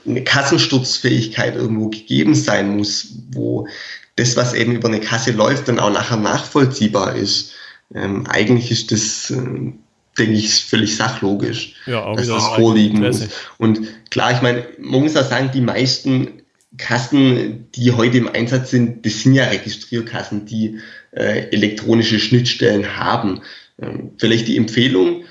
eine 0.09 0.23
Kassensturzfähigkeit 0.23 1.55
irgendwo 1.55 1.89
gegeben 1.89 2.35
sein 2.35 2.77
muss, 2.77 3.13
wo 3.31 3.67
das, 4.15 4.35
was 4.35 4.53
eben 4.53 4.73
über 4.73 4.87
eine 4.87 4.99
Kasse 4.99 5.31
läuft, 5.31 5.67
dann 5.67 5.79
auch 5.79 5.91
nachher 5.91 6.17
nachvollziehbar 6.17 7.15
ist. 7.15 7.53
Ähm, 7.93 8.27
eigentlich 8.27 8.71
ist 8.71 8.91
das, 8.91 9.31
äh, 9.31 9.71
denke 10.17 10.33
ich, 10.33 10.65
völlig 10.65 10.95
sachlogisch, 10.95 11.75
ja, 11.85 12.03
auch 12.03 12.15
dass 12.15 12.27
das 12.27 12.47
vorliegen 12.55 12.99
muss. 12.99 13.27
Und 13.57 13.81
klar, 14.09 14.31
ich 14.33 14.41
meine, 14.41 14.67
man 14.77 15.01
muss 15.01 15.15
auch 15.15 15.27
sagen, 15.27 15.51
die 15.53 15.61
meisten 15.61 16.43
Kassen, 16.77 17.67
die 17.75 17.91
heute 17.93 18.17
im 18.17 18.27
Einsatz 18.27 18.71
sind, 18.71 19.05
das 19.05 19.21
sind 19.21 19.33
ja 19.33 19.45
Registrierkassen, 19.45 20.45
die 20.45 20.79
äh, 21.11 21.49
elektronische 21.51 22.19
Schnittstellen 22.19 22.97
haben. 22.97 23.41
Ähm, 23.81 24.11
vielleicht 24.17 24.47
die 24.47 24.57
Empfehlung, 24.57 25.23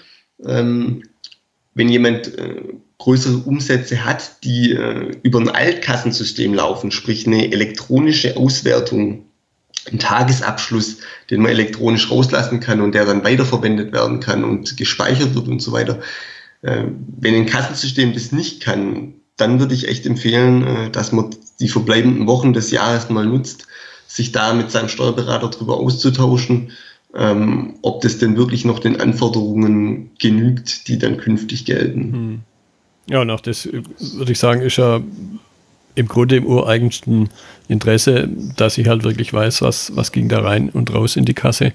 ähm, 0.45 1.05
wenn 1.75 1.89
jemand 1.89 2.37
äh, 2.39 2.63
größere 2.99 3.39
Umsätze 3.39 4.05
hat, 4.05 4.45
die 4.45 4.73
äh, 4.73 5.17
über 5.23 5.41
ein 5.41 5.49
Altkassensystem 5.49 6.53
laufen, 6.53 6.91
sprich 6.91 7.27
eine 7.27 7.53
elektronische 7.53 8.37
Auswertung, 8.37 9.25
ein 9.91 9.99
Tagesabschluss, 9.99 10.99
den 11.31 11.41
man 11.41 11.53
elektronisch 11.53 12.11
rauslassen 12.11 12.61
kann 12.61 12.81
und 12.81 12.95
der 12.95 13.07
dann 13.07 13.25
weiterverwendet 13.25 13.93
werden 13.93 14.21
kann 14.21 14.45
und 14.45 14.77
gespeichert 14.77 15.35
wird 15.35 15.49
und 15.49 15.63
so 15.63 15.73
weiter. 15.73 16.01
Äh, 16.63 16.85
wenn 17.19 17.35
ein 17.35 17.47
Kassensystem 17.47 18.13
das 18.13 18.33
nicht 18.33 18.61
kann, 18.61 19.15
dann 19.37 19.61
würde 19.61 19.75
ich 19.75 19.89
echt 19.89 20.05
empfehlen, 20.05 20.67
äh, 20.67 20.91
dass 20.91 21.13
man 21.13 21.31
die 21.61 21.69
verbleibenden 21.69 22.27
Wochen 22.27 22.53
des 22.53 22.71
Jahres 22.71 23.09
mal 23.09 23.27
nutzt, 23.27 23.67
sich 24.09 24.33
da 24.33 24.53
mit 24.53 24.71
seinem 24.71 24.89
Steuerberater 24.89 25.51
drüber 25.51 25.79
auszutauschen, 25.79 26.73
ähm, 27.15 27.79
ob 27.83 28.01
das 28.01 28.19
denn 28.19 28.37
wirklich 28.37 28.65
noch 28.65 28.81
den 28.81 29.01
Anforderungen 29.01 30.11
genügt, 30.19 30.89
die 30.89 30.99
dann 30.99 31.17
künftig 31.19 31.65
gelten. 31.65 32.13
Hm. 32.13 32.41
Ja, 33.11 33.21
und 33.23 33.31
auch 33.31 33.41
das 33.41 33.67
würde 33.67 34.33
ich 34.33 34.39
sagen, 34.39 34.61
ist 34.61 34.77
ja 34.77 35.01
im 35.95 36.07
Grunde 36.07 36.37
im 36.37 36.47
ureigensten 36.47 37.29
Interesse, 37.67 38.29
dass 38.57 38.79
ich 38.79 38.87
halt 38.87 39.03
wirklich 39.03 39.33
weiß, 39.33 39.63
was, 39.63 39.97
was 39.97 40.13
ging 40.13 40.29
da 40.29 40.41
rein 40.41 40.69
und 40.69 40.95
raus 40.95 41.17
in 41.17 41.25
die 41.25 41.35
Kasse 41.35 41.73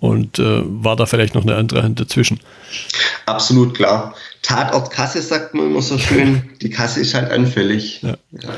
und 0.00 0.38
äh, 0.38 0.62
war 0.64 0.94
da 0.94 1.06
vielleicht 1.06 1.34
noch 1.34 1.42
eine 1.42 1.56
andere 1.56 1.82
Hand 1.82 1.98
dazwischen. 1.98 2.38
Absolut 3.26 3.74
klar. 3.74 4.14
Tatort 4.42 4.90
Kasse 4.90 5.20
sagt 5.22 5.54
man 5.54 5.66
immer 5.66 5.82
so 5.82 5.98
schön, 5.98 6.44
die 6.62 6.70
Kasse 6.70 7.00
ist 7.00 7.14
halt 7.14 7.30
anfällig. 7.30 8.00
Ja. 8.02 8.16
Ja. 8.32 8.50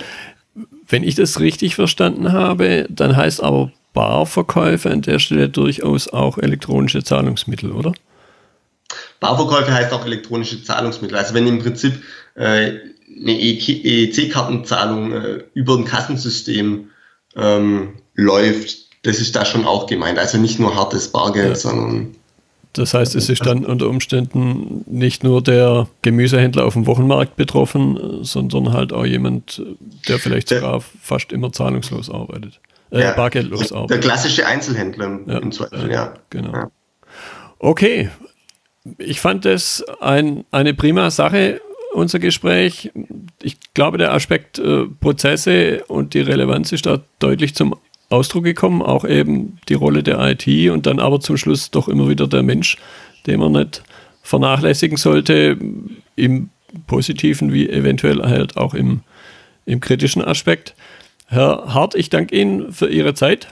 Wenn 0.88 1.04
ich 1.04 1.14
das 1.14 1.40
richtig 1.40 1.76
verstanden 1.76 2.32
habe, 2.32 2.86
dann 2.90 3.16
heißt 3.16 3.42
aber 3.42 3.72
Barverkäufe 3.94 4.90
an 4.90 5.02
der 5.02 5.18
Stelle 5.18 5.48
durchaus 5.48 6.08
auch 6.08 6.38
elektronische 6.38 7.02
Zahlungsmittel, 7.02 7.72
oder? 7.72 7.92
Barverkäufe 9.20 9.72
heißt 9.72 9.92
auch 9.92 10.04
elektronische 10.04 10.62
Zahlungsmittel. 10.64 11.16
Also 11.16 11.34
wenn 11.34 11.46
im 11.46 11.60
Prinzip 11.60 12.02
äh, 12.34 12.72
eine 13.20 13.40
EC-Kartenzahlung 13.40 15.12
äh, 15.12 15.44
über 15.54 15.76
ein 15.76 15.84
Kassensystem 15.84 16.90
ähm, 17.36 17.96
läuft, 18.14 18.78
das 19.02 19.20
ist 19.20 19.36
da 19.36 19.44
schon 19.44 19.66
auch 19.66 19.86
gemeint. 19.86 20.18
Also 20.18 20.38
nicht 20.38 20.58
nur 20.58 20.74
hartes 20.74 21.08
Bargeld, 21.08 21.50
ja. 21.50 21.54
sondern. 21.54 22.14
Das 22.72 22.94
heißt, 22.94 23.16
es 23.16 23.28
ist 23.28 23.44
dann 23.44 23.64
unter 23.64 23.88
Umständen 23.88 24.84
nicht 24.86 25.24
nur 25.24 25.42
der 25.42 25.88
Gemüsehändler 26.02 26.64
auf 26.64 26.74
dem 26.74 26.86
Wochenmarkt 26.86 27.34
betroffen, 27.34 28.22
sondern 28.22 28.72
halt 28.72 28.92
auch 28.92 29.04
jemand, 29.04 29.60
der 30.06 30.20
vielleicht 30.20 30.50
sogar 30.50 30.80
fast 30.80 31.32
immer 31.32 31.52
zahlungslos 31.52 32.08
arbeitet. 32.08 32.60
Äh, 32.92 33.00
ja, 33.00 33.12
bargeldlos 33.12 33.72
arbeitet. 33.72 33.90
Der 33.90 34.10
klassische 34.10 34.46
Einzelhändler 34.46 35.06
im, 35.06 35.28
ja, 35.28 35.50
Zweifel, 35.50 35.90
ja. 35.90 36.14
Genau. 36.30 36.52
Ja. 36.52 36.70
Okay, 37.58 38.08
ich 38.98 39.20
fand 39.20 39.46
es 39.46 39.84
ein, 40.00 40.44
eine 40.50 40.74
prima 40.74 41.10
Sache, 41.10 41.60
unser 41.92 42.18
Gespräch. 42.18 42.90
Ich 43.42 43.58
glaube, 43.74 43.98
der 43.98 44.12
Aspekt 44.12 44.58
äh, 44.58 44.86
Prozesse 44.86 45.84
und 45.86 46.14
die 46.14 46.20
Relevanz 46.20 46.72
ist 46.72 46.86
da 46.86 47.00
deutlich 47.18 47.54
zum 47.54 47.76
Ausdruck 48.08 48.44
gekommen. 48.44 48.82
Auch 48.82 49.04
eben 49.04 49.58
die 49.68 49.74
Rolle 49.74 50.02
der 50.02 50.18
IT 50.20 50.70
und 50.70 50.86
dann 50.86 51.00
aber 51.00 51.20
zum 51.20 51.36
Schluss 51.36 51.70
doch 51.70 51.88
immer 51.88 52.08
wieder 52.08 52.26
der 52.26 52.42
Mensch, 52.42 52.76
den 53.26 53.40
man 53.40 53.52
nicht 53.52 53.82
vernachlässigen 54.22 54.96
sollte, 54.96 55.58
im 56.16 56.50
positiven 56.86 57.52
wie 57.52 57.68
eventuell 57.68 58.22
halt 58.22 58.56
auch 58.56 58.74
im, 58.74 59.00
im 59.66 59.80
kritischen 59.80 60.24
Aspekt. 60.24 60.74
Herr 61.26 61.74
Hart, 61.74 61.94
ich 61.94 62.10
danke 62.10 62.36
Ihnen 62.36 62.72
für 62.72 62.88
Ihre 62.88 63.14
Zeit. 63.14 63.48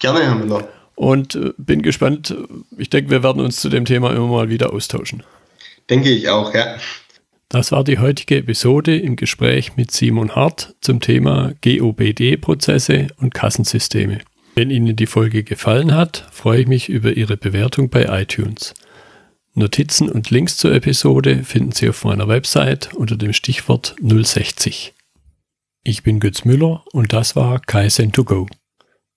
Gerne, 0.00 0.22
Herr 0.22 0.34
Müller 0.34 0.68
und 0.94 1.34
äh, 1.34 1.52
bin 1.56 1.82
gespannt. 1.82 2.34
Ich 2.76 2.90
denke, 2.90 3.10
wir 3.10 3.22
werden 3.22 3.42
uns 3.42 3.56
zu 3.56 3.68
dem 3.68 3.84
Thema 3.84 4.12
immer 4.12 4.28
mal 4.28 4.48
wieder 4.48 4.72
austauschen. 4.72 5.22
Denke 5.90 6.10
ich 6.10 6.28
auch, 6.28 6.54
ja. 6.54 6.76
Das 7.48 7.70
war 7.70 7.84
die 7.84 7.98
heutige 7.98 8.38
Episode 8.38 8.96
im 8.98 9.16
Gespräch 9.16 9.76
mit 9.76 9.90
Simon 9.92 10.34
Hart 10.34 10.74
zum 10.80 11.00
Thema 11.00 11.52
GOBD-Prozesse 11.62 13.08
und 13.18 13.34
Kassensysteme. 13.34 14.18
Wenn 14.56 14.70
Ihnen 14.70 14.96
die 14.96 15.06
Folge 15.06 15.44
gefallen 15.44 15.94
hat, 15.94 16.26
freue 16.32 16.62
ich 16.62 16.66
mich 16.66 16.88
über 16.88 17.12
Ihre 17.12 17.36
Bewertung 17.36 17.90
bei 17.90 18.06
iTunes. 18.22 18.74
Notizen 19.54 20.08
und 20.08 20.30
Links 20.30 20.56
zur 20.56 20.72
Episode 20.74 21.44
finden 21.44 21.72
Sie 21.72 21.88
auf 21.88 22.04
meiner 22.04 22.26
Website 22.26 22.92
unter 22.94 23.16
dem 23.16 23.32
Stichwort 23.32 23.94
060. 24.00 24.94
Ich 25.84 26.02
bin 26.02 26.18
Götz 26.18 26.44
Müller 26.44 26.82
und 26.92 27.12
das 27.12 27.36
war 27.36 27.60
Kaizen2Go. 27.60 28.48